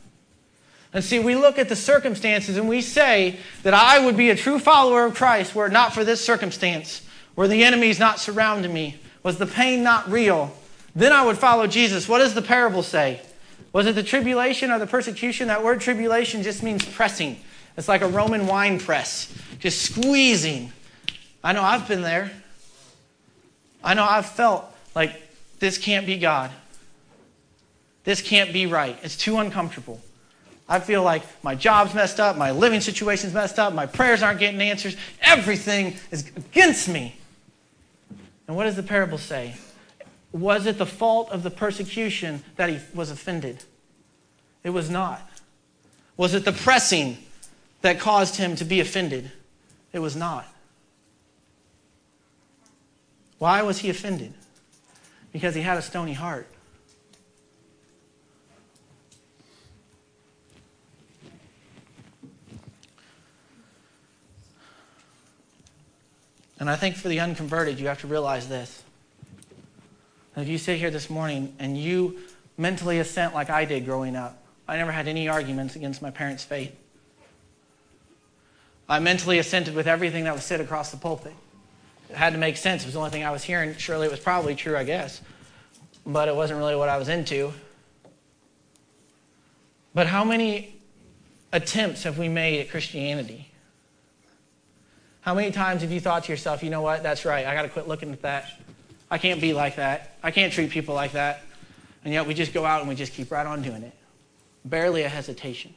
[0.97, 4.35] And see, we look at the circumstances and we say that I would be a
[4.35, 7.03] true follower of Christ were it not for this circumstance,
[7.35, 10.51] were the enemy not surrounding me, was the pain not real,
[10.95, 12.09] then I would follow Jesus.
[12.09, 13.21] What does the parable say?
[13.73, 15.49] Was it the tribulation or the persecution?
[15.49, 17.37] That word tribulation just means pressing.
[17.77, 20.71] It's like a Roman wine press, just squeezing.
[21.43, 22.31] I know I've been there.
[23.83, 25.11] I know I've felt like
[25.59, 26.49] this can't be God.
[28.03, 28.97] This can't be right.
[29.03, 30.01] It's too uncomfortable.
[30.69, 34.39] I feel like my job's messed up, my living situation's messed up, my prayers aren't
[34.39, 37.15] getting answers, everything is against me.
[38.47, 39.55] And what does the parable say?
[40.31, 43.63] Was it the fault of the persecution that he was offended?
[44.63, 45.21] It was not.
[46.17, 47.17] Was it the pressing
[47.81, 49.31] that caused him to be offended?
[49.93, 50.45] It was not.
[53.39, 54.33] Why was he offended?
[55.31, 56.47] Because he had a stony heart.
[66.59, 68.83] And I think for the unconverted, you have to realize this.
[70.35, 72.19] If you sit here this morning and you
[72.57, 76.43] mentally assent like I did growing up, I never had any arguments against my parents'
[76.43, 76.75] faith.
[78.89, 81.33] I mentally assented with everything that was said across the pulpit.
[82.09, 82.83] It had to make sense.
[82.83, 83.75] It was the only thing I was hearing.
[83.77, 85.21] Surely it was probably true, I guess.
[86.05, 87.51] But it wasn't really what I was into.
[89.93, 90.75] But how many
[91.51, 93.51] attempts have we made at Christianity?
[95.27, 97.63] How many times have you thought to yourself, you know what, that's right, I got
[97.63, 98.49] to quit looking at that.
[99.11, 100.15] I can't be like that.
[100.23, 101.41] I can't treat people like that.
[102.05, 103.91] And yet we just go out and we just keep right on doing it.
[104.63, 105.73] Barely a hesitation.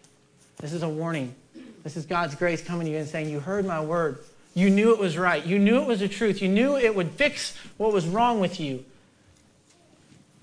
[0.58, 1.34] This is a warning.
[1.82, 4.20] This is God's grace coming to you and saying, You heard my word.
[4.54, 5.44] You knew it was right.
[5.44, 6.40] You knew it was the truth.
[6.40, 8.84] You knew it would fix what was wrong with you.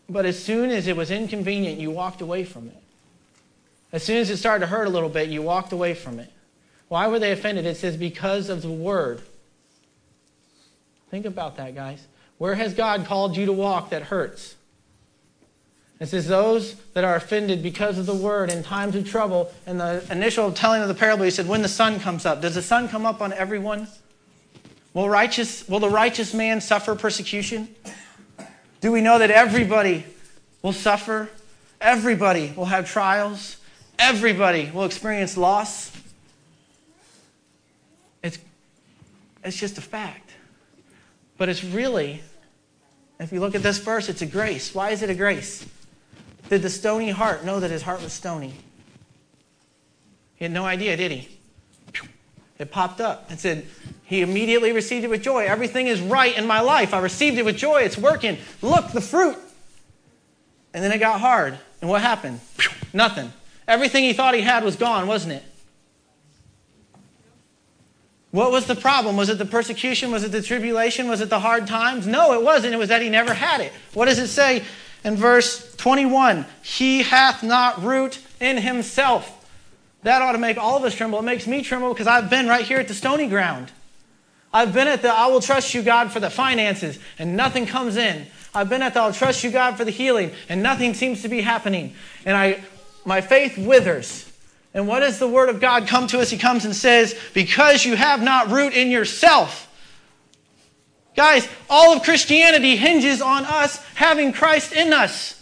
[0.09, 2.83] But as soon as it was inconvenient, you walked away from it.
[3.93, 6.29] As soon as it started to hurt a little bit, you walked away from it.
[6.87, 7.65] Why were they offended?
[7.65, 9.21] It says, because of the word.
[11.11, 12.05] Think about that, guys.
[12.37, 14.55] Where has God called you to walk that hurts?
[15.99, 19.51] It says, those that are offended because of the word in times of trouble.
[19.65, 22.41] In the initial telling of the parable, he said, when the sun comes up.
[22.41, 23.87] Does the sun come up on everyone?
[24.93, 27.67] Will, righteous, will the righteous man suffer persecution?
[28.79, 30.05] Do we know that everybody
[30.61, 31.29] will suffer?
[31.81, 33.57] Everybody will have trials.
[33.97, 35.96] Everybody will experience loss.
[39.43, 40.31] It's just a fact.
[41.37, 42.21] But it's really,
[43.19, 44.73] if you look at this verse, it's a grace.
[44.73, 45.67] Why is it a grace?
[46.49, 48.53] Did the stony heart know that his heart was stony?
[50.35, 51.29] He had no idea, did he?
[52.59, 53.29] It popped up.
[53.29, 53.67] and said,
[54.03, 55.45] he immediately received it with joy.
[55.45, 56.93] Everything is right in my life.
[56.93, 57.81] I received it with joy.
[57.81, 58.37] It's working.
[58.61, 59.37] Look, the fruit.
[60.73, 61.59] And then it got hard.
[61.81, 62.39] And what happened?
[62.93, 63.31] Nothing.
[63.67, 65.43] Everything he thought he had was gone, wasn't it?
[68.31, 69.15] What was the problem?
[69.15, 70.11] Was it the persecution?
[70.11, 71.07] Was it the tribulation?
[71.07, 72.05] Was it the hard times?
[72.05, 72.73] No, it wasn't.
[72.73, 73.71] It was that he never had it.
[73.93, 74.63] What does it say
[75.03, 76.45] in verse 21?
[76.61, 79.33] He hath not root in himself.
[80.03, 81.19] That ought to make all of us tremble.
[81.19, 83.71] It makes me tremble because I've been right here at the stony ground.
[84.53, 87.97] I've been at the I will trust you, God, for the finances, and nothing comes
[87.97, 88.27] in.
[88.53, 91.27] I've been at the I'll trust you, God, for the healing, and nothing seems to
[91.29, 91.93] be happening.
[92.25, 92.63] And I
[93.05, 94.26] my faith withers.
[94.73, 96.29] And what does the word of God come to us?
[96.29, 99.63] He comes and says, Because you have not root in yourself.
[101.15, 105.33] Guys, all of Christianity hinges on us having Christ in us.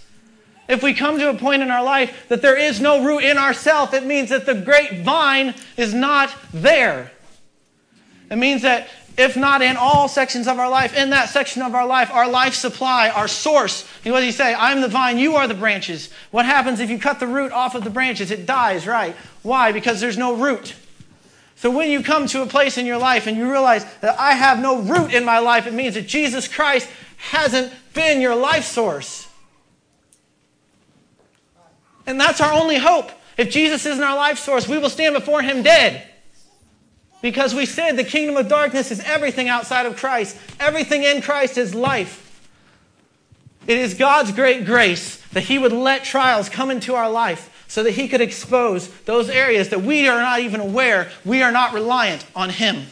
[0.67, 3.37] If we come to a point in our life that there is no root in
[3.37, 7.11] ourself, it means that the great vine is not there.
[8.29, 11.73] It means that if not in all sections of our life, in that section of
[11.73, 13.87] our life, our life supply, our source.
[14.03, 14.53] What does he say?
[14.53, 16.09] I'm the vine, you are the branches.
[16.31, 18.31] What happens if you cut the root off of the branches?
[18.31, 19.15] It dies, right?
[19.41, 19.71] Why?
[19.71, 20.75] Because there's no root.
[21.55, 24.33] So when you come to a place in your life and you realize that I
[24.33, 28.65] have no root in my life, it means that Jesus Christ hasn't been your life
[28.65, 29.29] source.
[32.05, 33.11] And that's our only hope.
[33.37, 36.07] If Jesus isn't our life source, we will stand before him dead.
[37.21, 40.37] Because we said the kingdom of darkness is everything outside of Christ.
[40.59, 42.21] Everything in Christ is life.
[43.67, 47.83] It is God's great grace that He would let trials come into our life so
[47.83, 51.73] that He could expose those areas that we are not even aware we are not
[51.73, 52.85] reliant on Him.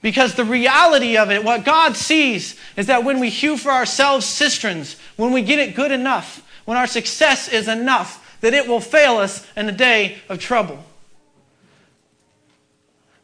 [0.00, 4.26] Because the reality of it, what God sees, is that when we hew for ourselves
[4.26, 8.80] cisterns, when we get it good enough, when our success is enough, that it will
[8.80, 10.84] fail us in the day of trouble.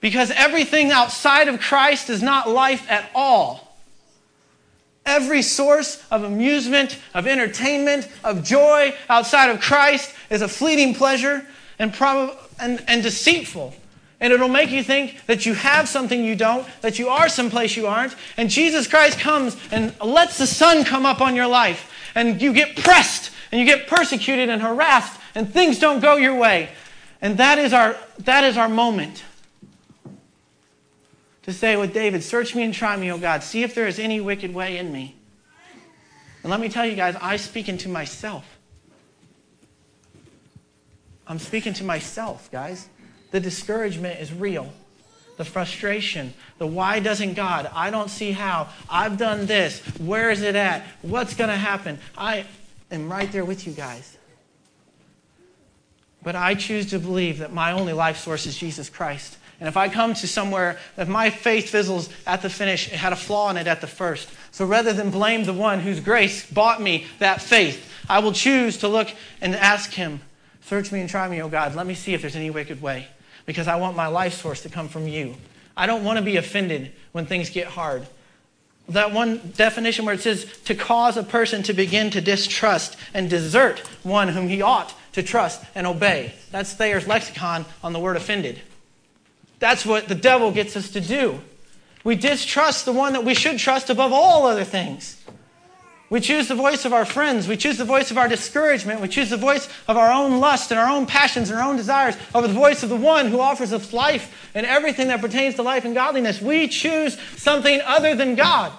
[0.01, 3.71] Because everything outside of Christ is not life at all.
[5.05, 11.47] Every source of amusement, of entertainment, of joy outside of Christ is a fleeting pleasure
[11.79, 13.75] and, prob- and, and deceitful.
[14.21, 17.77] And it'll make you think that you have something you don't, that you are someplace
[17.77, 18.15] you aren't.
[18.37, 21.91] And Jesus Christ comes and lets the sun come up on your life.
[22.15, 26.35] And you get pressed and you get persecuted and harassed and things don't go your
[26.35, 26.71] way.
[27.23, 29.25] And that is our, that is our moment
[31.51, 33.43] to say with David, Search me and try me, O God.
[33.43, 35.17] See if there is any wicked way in me.
[36.43, 38.45] And let me tell you guys, I speak into myself.
[41.27, 42.89] I'm speaking to myself, guys.
[43.31, 44.73] The discouragement is real.
[45.37, 47.71] The frustration, the why doesn't God?
[47.75, 48.69] I don't see how.
[48.91, 49.81] I've done this.
[49.99, 50.85] Where is it at?
[51.01, 51.99] What's going to happen?
[52.17, 52.45] I
[52.91, 54.19] am right there with you guys.
[56.23, 59.39] But I choose to believe that my only life source is Jesus Christ.
[59.61, 63.13] And if I come to somewhere, if my faith fizzles at the finish, it had
[63.13, 64.31] a flaw in it at the first.
[64.51, 68.79] So rather than blame the one whose grace bought me that faith, I will choose
[68.79, 69.09] to look
[69.41, 70.21] and ask him,
[70.63, 71.75] Search me and try me, O God.
[71.75, 73.09] Let me see if there's any wicked way.
[73.45, 75.35] Because I want my life source to come from you.
[75.77, 78.07] I don't want to be offended when things get hard.
[78.89, 83.29] That one definition where it says to cause a person to begin to distrust and
[83.29, 86.35] desert one whom he ought to trust and obey.
[86.51, 88.61] That's Thayer's lexicon on the word offended.
[89.61, 91.41] That's what the devil gets us to do.
[92.03, 95.23] We distrust the one that we should trust above all other things.
[96.09, 97.47] We choose the voice of our friends.
[97.47, 99.01] We choose the voice of our discouragement.
[99.01, 101.77] We choose the voice of our own lust and our own passions and our own
[101.77, 105.55] desires over the voice of the one who offers us life and everything that pertains
[105.55, 106.41] to life and godliness.
[106.43, 108.73] We choose something other than God.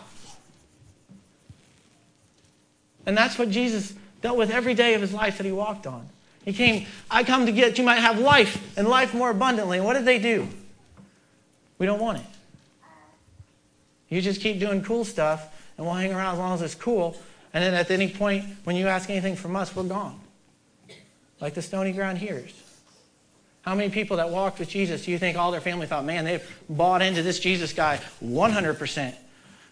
[3.06, 6.10] And that's what Jesus dealt with every day of his life that he walked on.
[6.44, 9.78] He came, I come to get you might have life and life more abundantly.
[9.78, 10.50] And what did they do?
[11.82, 12.26] We don't want it.
[14.08, 17.20] You just keep doing cool stuff, and we'll hang around as long as it's cool.
[17.56, 20.20] And then at any point, when you ask anything from us, we're gone.
[21.40, 22.54] Like the stony ground hears.
[23.64, 26.24] How many people that walked with Jesus do you think all their family thought, man,
[26.24, 29.16] they've bought into this Jesus guy 100%?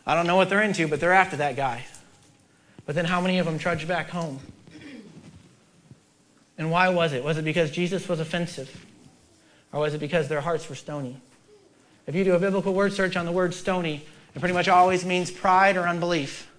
[0.07, 1.85] I don't know what they're into, but they're after that guy.
[2.87, 4.39] But then how many of them trudged back home?
[6.57, 7.23] And why was it?
[7.23, 8.83] Was it because Jesus was offensive?
[9.71, 11.21] Or was it because their hearts were stony?
[12.09, 14.03] If you do a biblical word search on the word stony,
[14.33, 16.49] it pretty much always means pride or unbelief.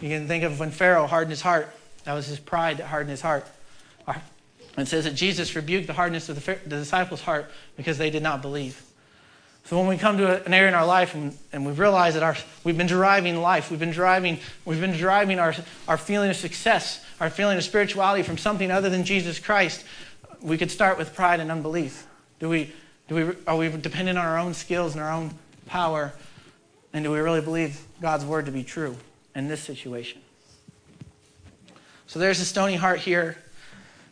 [0.00, 1.74] You can think of when Pharaoh hardened his heart.
[2.04, 3.44] That was his pride that hardened his heart.
[4.76, 8.40] It says that Jesus rebuked the hardness of the, disciples' heart because they did not
[8.40, 8.80] believe.
[9.64, 12.22] So when we come to an area in our life and, and we realize that
[12.22, 15.56] our, we've been deriving life, we've been deriving, we've been deriving our,
[15.88, 19.84] our feeling of success, our feeling of spirituality from something other than Jesus Christ,
[20.40, 22.06] we could start with pride and unbelief.
[22.38, 22.72] Do we,
[23.08, 25.32] do we, are we dependent on our own skills and our own
[25.66, 26.12] power?
[26.92, 28.96] And do we really believe God's word to be true
[29.34, 30.20] in this situation?
[32.06, 33.36] So there's a stony heart here.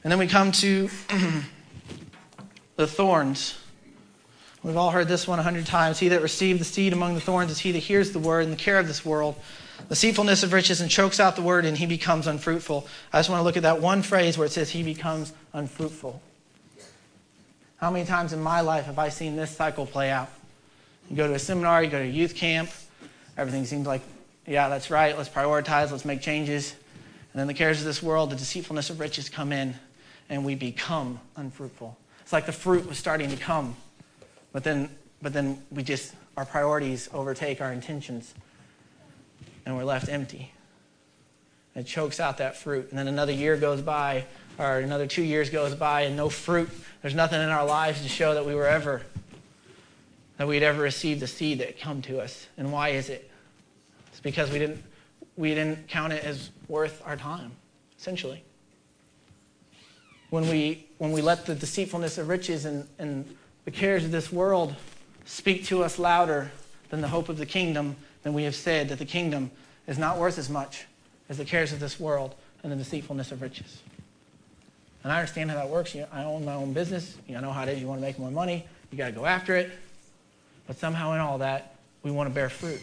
[0.03, 0.88] And then we come to
[2.76, 3.59] the thorns.
[4.62, 5.99] We've all heard this one a hundred times.
[5.99, 8.53] He that received the seed among the thorns is he that hears the word and
[8.53, 9.36] the care of this world,
[9.78, 12.86] the deceitfulness of riches, and chokes out the word, and he becomes unfruitful.
[13.12, 16.20] I just want to look at that one phrase where it says he becomes unfruitful.
[17.79, 20.31] How many times in my life have I seen this cycle play out?
[21.11, 22.70] You go to a seminar, you go to a youth camp,
[23.37, 24.01] everything seems like,
[24.47, 26.72] yeah, that's right, let's prioritize, let's make changes.
[27.33, 29.74] And then the cares of this world, the deceitfulness of riches come in,
[30.31, 31.99] and we become unfruitful.
[32.22, 33.77] It's like the fruit was starting to come,
[34.53, 34.89] but then,
[35.20, 38.33] but then we just, our priorities overtake our intentions,
[39.66, 40.51] and we're left empty.
[41.74, 42.89] It chokes out that fruit.
[42.89, 44.24] And then another year goes by,
[44.59, 46.71] or another two years goes by, and no fruit.
[47.03, 49.03] There's nothing in our lives to show that we were ever
[50.37, 52.47] that we'd ever received the seed that come to us.
[52.57, 53.31] And why is it?
[54.09, 54.83] It's because we didn't,
[55.37, 57.53] we didn't count it as worth our time,
[57.99, 58.43] essentially.
[60.31, 64.31] When we, when we let the deceitfulness of riches and, and the cares of this
[64.31, 64.75] world
[65.25, 66.51] speak to us louder
[66.91, 69.51] than the hope of the kingdom, then we have said that the kingdom
[69.87, 70.87] is not worth as much
[71.29, 73.83] as the cares of this world and the deceitfulness of riches.
[75.07, 75.95] And I understand how that works.
[75.95, 77.17] You know, I own my own business.
[77.29, 77.81] You know, I know how it is.
[77.81, 78.67] You want to make more money.
[78.91, 79.71] You got to go after it.
[80.67, 82.83] But somehow in all that, we want to bear fruit.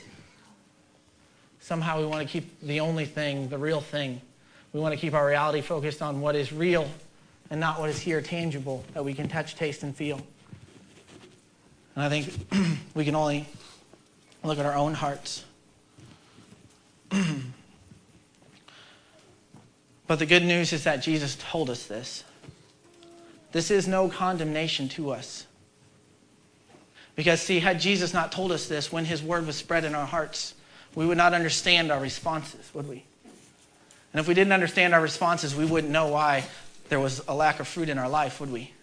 [1.60, 4.22] Somehow we want to keep the only thing, the real thing.
[4.72, 6.90] We want to keep our reality focused on what is real
[7.50, 10.22] and not what is here tangible that we can touch, taste, and feel.
[11.98, 12.34] And I think
[12.96, 13.46] we can only
[14.46, 15.44] look at our own hearts.
[20.08, 22.24] but the good news is that Jesus told us this.
[23.52, 25.46] This is no condemnation to us.
[27.16, 30.06] Because, see, had Jesus not told us this when his word was spread in our
[30.06, 30.56] hearts,
[30.96, 33.06] we would not understand our responses, would we?
[34.12, 36.46] And if we didn't understand our responses, we wouldn't know why
[36.90, 38.74] there was a lack of fruit in our life, would we?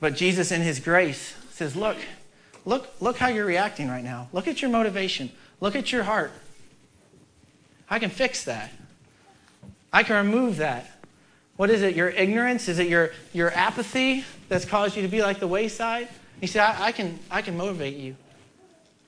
[0.00, 1.96] But Jesus, in his grace, says, Look,
[2.64, 4.28] look, look how you're reacting right now.
[4.32, 5.30] Look at your motivation.
[5.60, 6.32] Look at your heart.
[7.88, 8.70] I can fix that.
[9.96, 10.90] I can remove that.
[11.56, 11.96] What is it?
[11.96, 12.68] Your ignorance?
[12.68, 16.08] Is it your, your apathy that's caused you to be like the wayside?
[16.38, 18.14] He said, I, I, can, I can motivate you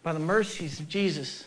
[0.03, 1.45] by the mercies of Jesus.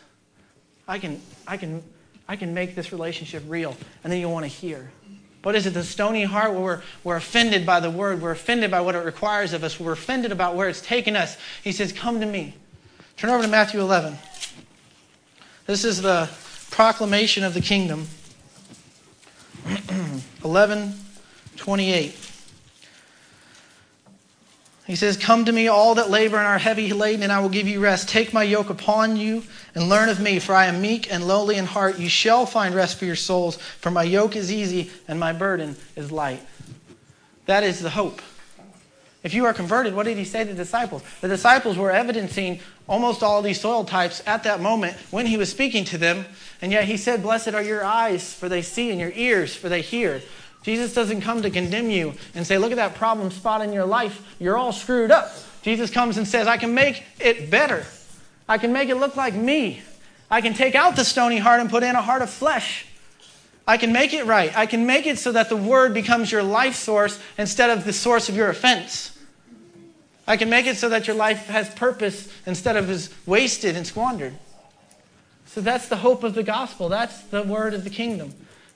[0.86, 1.82] I can, I, can,
[2.28, 3.76] I can make this relationship real.
[4.04, 4.92] And then you'll want to hear.
[5.42, 5.74] What is it?
[5.74, 8.22] The stony heart where we're, we're offended by the word.
[8.22, 9.80] We're offended by what it requires of us.
[9.80, 11.36] We're offended about where it's taken us.
[11.64, 12.54] He says, Come to me.
[13.16, 14.16] Turn over to Matthew 11.
[15.66, 16.30] This is the
[16.70, 18.06] proclamation of the kingdom.
[20.44, 20.94] 11
[21.56, 22.22] 28.
[24.86, 27.48] He says, Come to me, all that labor and are heavy laden, and I will
[27.48, 28.08] give you rest.
[28.08, 29.44] Take my yoke upon you
[29.74, 31.98] and learn of me, for I am meek and lowly in heart.
[31.98, 35.76] You shall find rest for your souls, for my yoke is easy and my burden
[35.94, 36.42] is light.
[37.46, 38.20] That is the hope.
[39.22, 41.02] If you are converted, what did he say to the disciples?
[41.20, 45.50] The disciples were evidencing almost all these soil types at that moment when he was
[45.50, 46.26] speaking to them,
[46.60, 49.68] and yet he said, Blessed are your eyes, for they see, and your ears, for
[49.68, 50.22] they hear.
[50.62, 53.84] Jesus doesn't come to condemn you and say, look at that problem spot in your
[53.84, 54.36] life.
[54.38, 55.32] You're all screwed up.
[55.62, 57.84] Jesus comes and says, I can make it better.
[58.48, 59.82] I can make it look like me.
[60.30, 62.86] I can take out the stony heart and put in a heart of flesh.
[63.66, 64.56] I can make it right.
[64.56, 67.92] I can make it so that the word becomes your life source instead of the
[67.92, 69.18] source of your offense.
[70.26, 73.86] I can make it so that your life has purpose instead of is wasted and
[73.86, 74.34] squandered.
[75.46, 76.88] So that's the hope of the gospel.
[76.88, 78.32] That's the word of the kingdom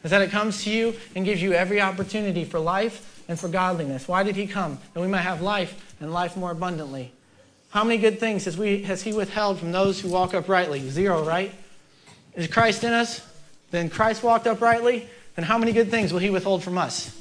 [0.07, 3.49] is that it comes to you and gives you every opportunity for life and for
[3.49, 4.07] godliness.
[4.07, 4.79] Why did he come?
[4.95, 7.11] That we might have life and life more abundantly.
[7.71, 10.89] How many good things has, we, has he withheld from those who walk uprightly?
[10.91, 11.53] Zero, right?
[12.35, 13.21] Is Christ in us?
[13.73, 15.09] Then Christ walked uprightly.
[15.35, 17.13] Then how many good things will he withhold from us?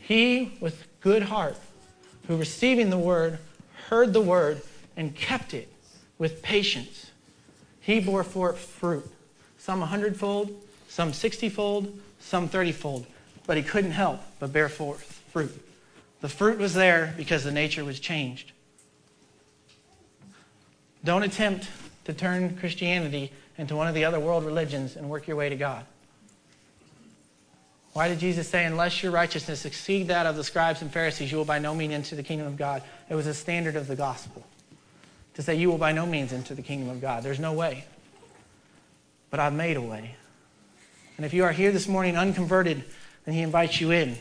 [0.00, 1.56] He, with good heart,
[2.30, 3.40] who receiving the word,
[3.88, 4.62] heard the word,
[4.96, 5.68] and kept it
[6.16, 7.10] with patience,
[7.80, 9.04] he bore forth fruit,
[9.58, 10.48] some a hundredfold,
[10.86, 13.06] some 60 fold, some 30 fold.
[13.48, 15.50] But he couldn't help but bear forth fruit.
[16.20, 18.52] The fruit was there because the nature was changed.
[21.02, 21.66] Don't attempt
[22.04, 25.56] to turn Christianity into one of the other world religions and work your way to
[25.56, 25.84] God.
[27.92, 31.38] Why did Jesus say, unless your righteousness exceed that of the scribes and Pharisees, you
[31.38, 32.82] will by no means enter the kingdom of God?
[33.08, 34.46] It was a standard of the gospel
[35.34, 37.22] to say, you will by no means enter the kingdom of God.
[37.22, 37.84] There's no way.
[39.30, 40.16] But I've made a way.
[41.16, 42.84] And if you are here this morning unconverted,
[43.24, 44.16] then He invites you in.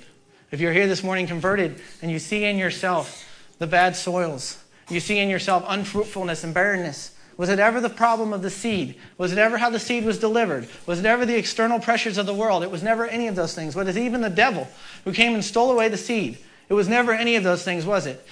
[0.51, 3.25] If you're here this morning converted and you see in yourself
[3.59, 8.33] the bad soils, you see in yourself unfruitfulness and barrenness, was it ever the problem
[8.33, 8.95] of the seed?
[9.17, 10.67] Was it ever how the seed was delivered?
[10.85, 12.63] Was it ever the external pressures of the world?
[12.63, 13.77] It was never any of those things.
[13.77, 14.67] Was it even the devil
[15.05, 16.37] who came and stole away the seed?
[16.67, 18.27] It was never any of those things, was it?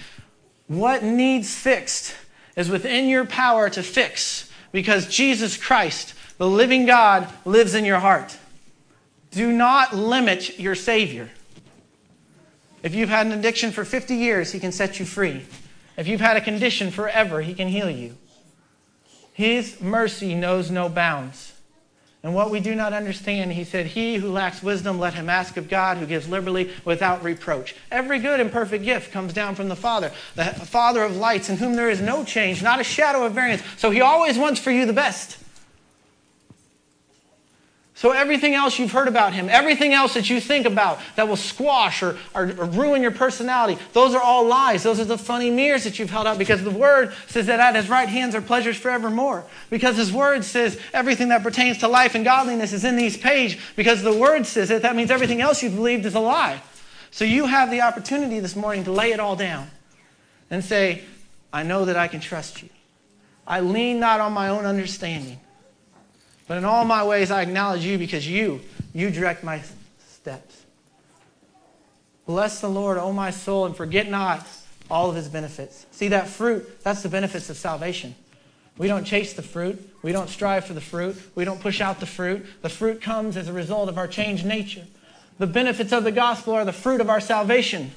[0.66, 2.14] What needs fixed
[2.54, 8.00] is within your power to fix because Jesus Christ, the living God, lives in your
[8.00, 8.36] heart.
[9.30, 11.30] Do not limit your Savior.
[12.82, 15.46] If you've had an addiction for 50 years, He can set you free.
[15.96, 18.14] If you've had a condition forever, He can heal you.
[19.38, 21.52] His mercy knows no bounds.
[22.24, 25.56] And what we do not understand, he said, He who lacks wisdom, let him ask
[25.56, 27.76] of God, who gives liberally without reproach.
[27.92, 31.58] Every good and perfect gift comes down from the Father, the Father of lights, in
[31.58, 33.62] whom there is no change, not a shadow of variance.
[33.76, 35.38] So he always wants for you the best.
[37.98, 41.34] So, everything else you've heard about him, everything else that you think about that will
[41.34, 44.84] squash or, or, or, ruin your personality, those are all lies.
[44.84, 47.74] Those are the funny mirrors that you've held out because the word says that at
[47.74, 49.44] his right hands are pleasures forevermore.
[49.68, 53.60] Because his word says everything that pertains to life and godliness is in these pages.
[53.74, 56.62] Because the word says it, that means everything else you've believed is a lie.
[57.10, 59.72] So, you have the opportunity this morning to lay it all down
[60.52, 61.02] and say,
[61.52, 62.68] I know that I can trust you.
[63.44, 65.40] I lean not on my own understanding.
[66.48, 68.60] But in all my ways, I acknowledge you because you,
[68.92, 69.62] you direct my
[70.08, 70.64] steps.
[72.26, 74.46] Bless the Lord, O my soul, and forget not
[74.90, 75.86] all of his benefits.
[75.92, 78.14] See, that fruit, that's the benefits of salvation.
[78.78, 79.96] We don't chase the fruit.
[80.02, 81.16] We don't strive for the fruit.
[81.34, 82.46] We don't push out the fruit.
[82.62, 84.86] The fruit comes as a result of our changed nature.
[85.38, 87.90] The benefits of the gospel are the fruit of our salvation.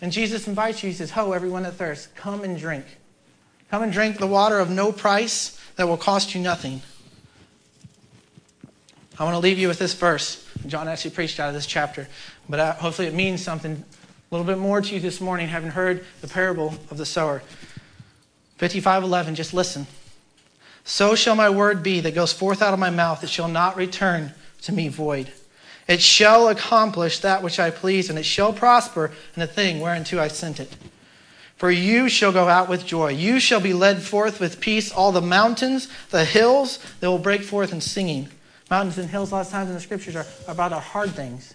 [0.00, 2.84] And Jesus invites you, he says, Ho, everyone that thirsts, come and drink.
[3.74, 6.80] Come and drink the water of no price that will cost you nothing.
[9.18, 10.48] I want to leave you with this verse.
[10.68, 12.06] John actually preached out of this chapter,
[12.48, 13.84] but uh, hopefully it means something a
[14.30, 17.42] little bit more to you this morning, having heard the parable of the sower.
[18.60, 19.88] 55:11, just listen.
[20.84, 23.76] So shall my word be that goes forth out of my mouth; it shall not
[23.76, 25.32] return to me void.
[25.88, 30.20] It shall accomplish that which I please, and it shall prosper in the thing whereunto
[30.20, 30.76] I sent it.
[31.56, 33.10] For you shall go out with joy.
[33.10, 34.90] You shall be led forth with peace.
[34.92, 38.28] All the mountains, the hills, they will break forth in singing.
[38.70, 41.54] Mountains and hills, a lot of times in the scriptures, are about our hard things.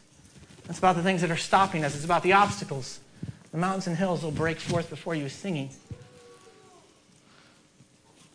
[0.70, 1.96] It's about the things that are stopping us.
[1.96, 3.00] It's about the obstacles.
[3.52, 5.72] The mountains and hills will break forth before you singing.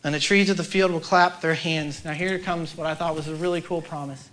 [0.03, 2.05] And the trees of the field will clap their hands.
[2.05, 4.29] Now, here comes what I thought was a really cool promise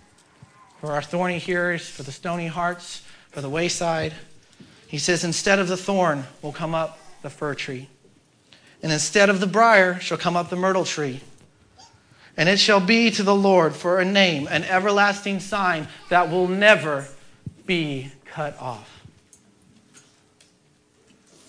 [0.79, 3.01] for our thorny hearers, for the stony hearts,
[3.31, 4.13] for the wayside.
[4.87, 7.89] He says, Instead of the thorn will come up the fir tree.
[8.83, 11.21] And instead of the brier shall come up the myrtle tree.
[12.35, 16.47] And it shall be to the Lord for a name, an everlasting sign that will
[16.47, 17.07] never
[17.65, 18.89] be cut off.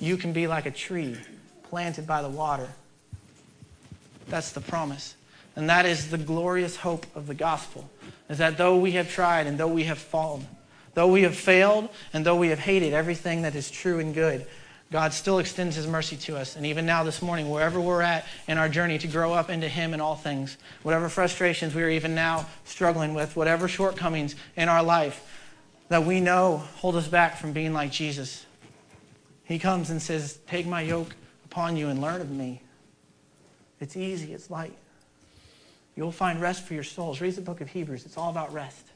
[0.01, 1.17] You can be like a tree
[1.65, 2.69] planted by the water.
[4.29, 5.17] That's the promise.
[5.57, 7.89] And that is the glorious hope of the gospel.
[8.29, 10.47] Is that though we have tried and though we have fallen,
[10.95, 14.47] though we have failed and though we have hated everything that is true and good,
[14.93, 16.57] God still extends his mercy to us.
[16.57, 19.69] And even now, this morning, wherever we're at in our journey to grow up into
[19.69, 24.69] him in all things, whatever frustrations we are even now struggling with, whatever shortcomings in
[24.69, 25.27] our life
[25.89, 28.47] that we know hold us back from being like Jesus,
[29.45, 32.63] he comes and says, Take my yoke upon you and learn of me.
[33.81, 34.77] It's easy, it's light.
[35.97, 37.21] You'll find rest for your souls.
[37.21, 38.05] Read the book of Hebrews.
[38.05, 38.87] It's all about rest.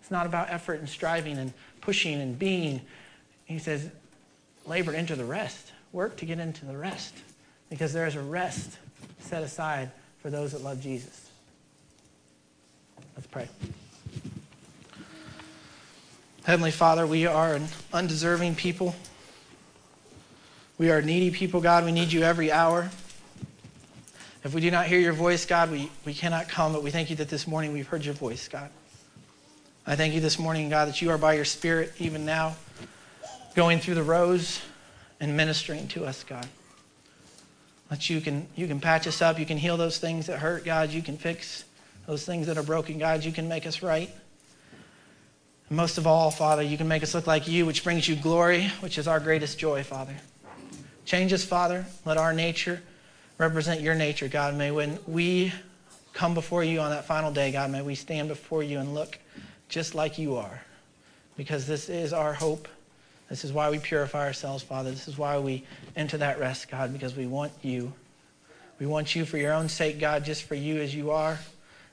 [0.00, 2.80] It's not about effort and striving and pushing and being.
[3.44, 3.90] He says,
[4.68, 5.72] labor into the rest.
[5.92, 7.14] Work to get into the rest
[7.70, 8.78] because there is a rest
[9.20, 9.90] set aside
[10.20, 11.30] for those that love Jesus.
[13.16, 13.48] Let's pray.
[16.44, 18.94] Heavenly Father, we are an undeserving people.
[20.78, 21.84] We are needy people, God.
[21.84, 22.90] We need you every hour.
[24.44, 27.10] If we do not hear your voice, God, we, we cannot come, but we thank
[27.10, 28.70] you that this morning we've heard your voice, God.
[29.86, 32.56] I thank you this morning, God, that you are by your Spirit even now
[33.58, 34.60] going through the rows
[35.18, 36.46] and ministering to us, God.
[37.90, 39.36] That you can, you can patch us up.
[39.36, 40.90] You can heal those things that hurt, God.
[40.90, 41.64] You can fix
[42.06, 43.24] those things that are broken, God.
[43.24, 44.10] You can make us right.
[45.68, 48.14] And most of all, Father, you can make us look like you, which brings you
[48.14, 50.14] glory, which is our greatest joy, Father.
[51.04, 51.84] Change us, Father.
[52.04, 52.80] Let our nature
[53.38, 54.54] represent your nature, God.
[54.54, 55.52] May when we
[56.12, 59.18] come before you on that final day, God, may we stand before you and look
[59.68, 60.62] just like you are.
[61.36, 62.68] Because this is our hope
[63.28, 64.90] this is why we purify ourselves, Father.
[64.90, 65.64] This is why we
[65.96, 67.92] enter that rest, God, because we want you.
[68.78, 71.38] We want you for your own sake, God, just for you as you are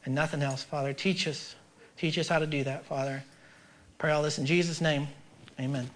[0.05, 0.93] and nothing else, Father.
[0.93, 1.55] Teach us.
[1.97, 3.23] Teach us how to do that, Father.
[3.97, 5.07] Pray all this in Jesus' name.
[5.59, 5.89] Amen.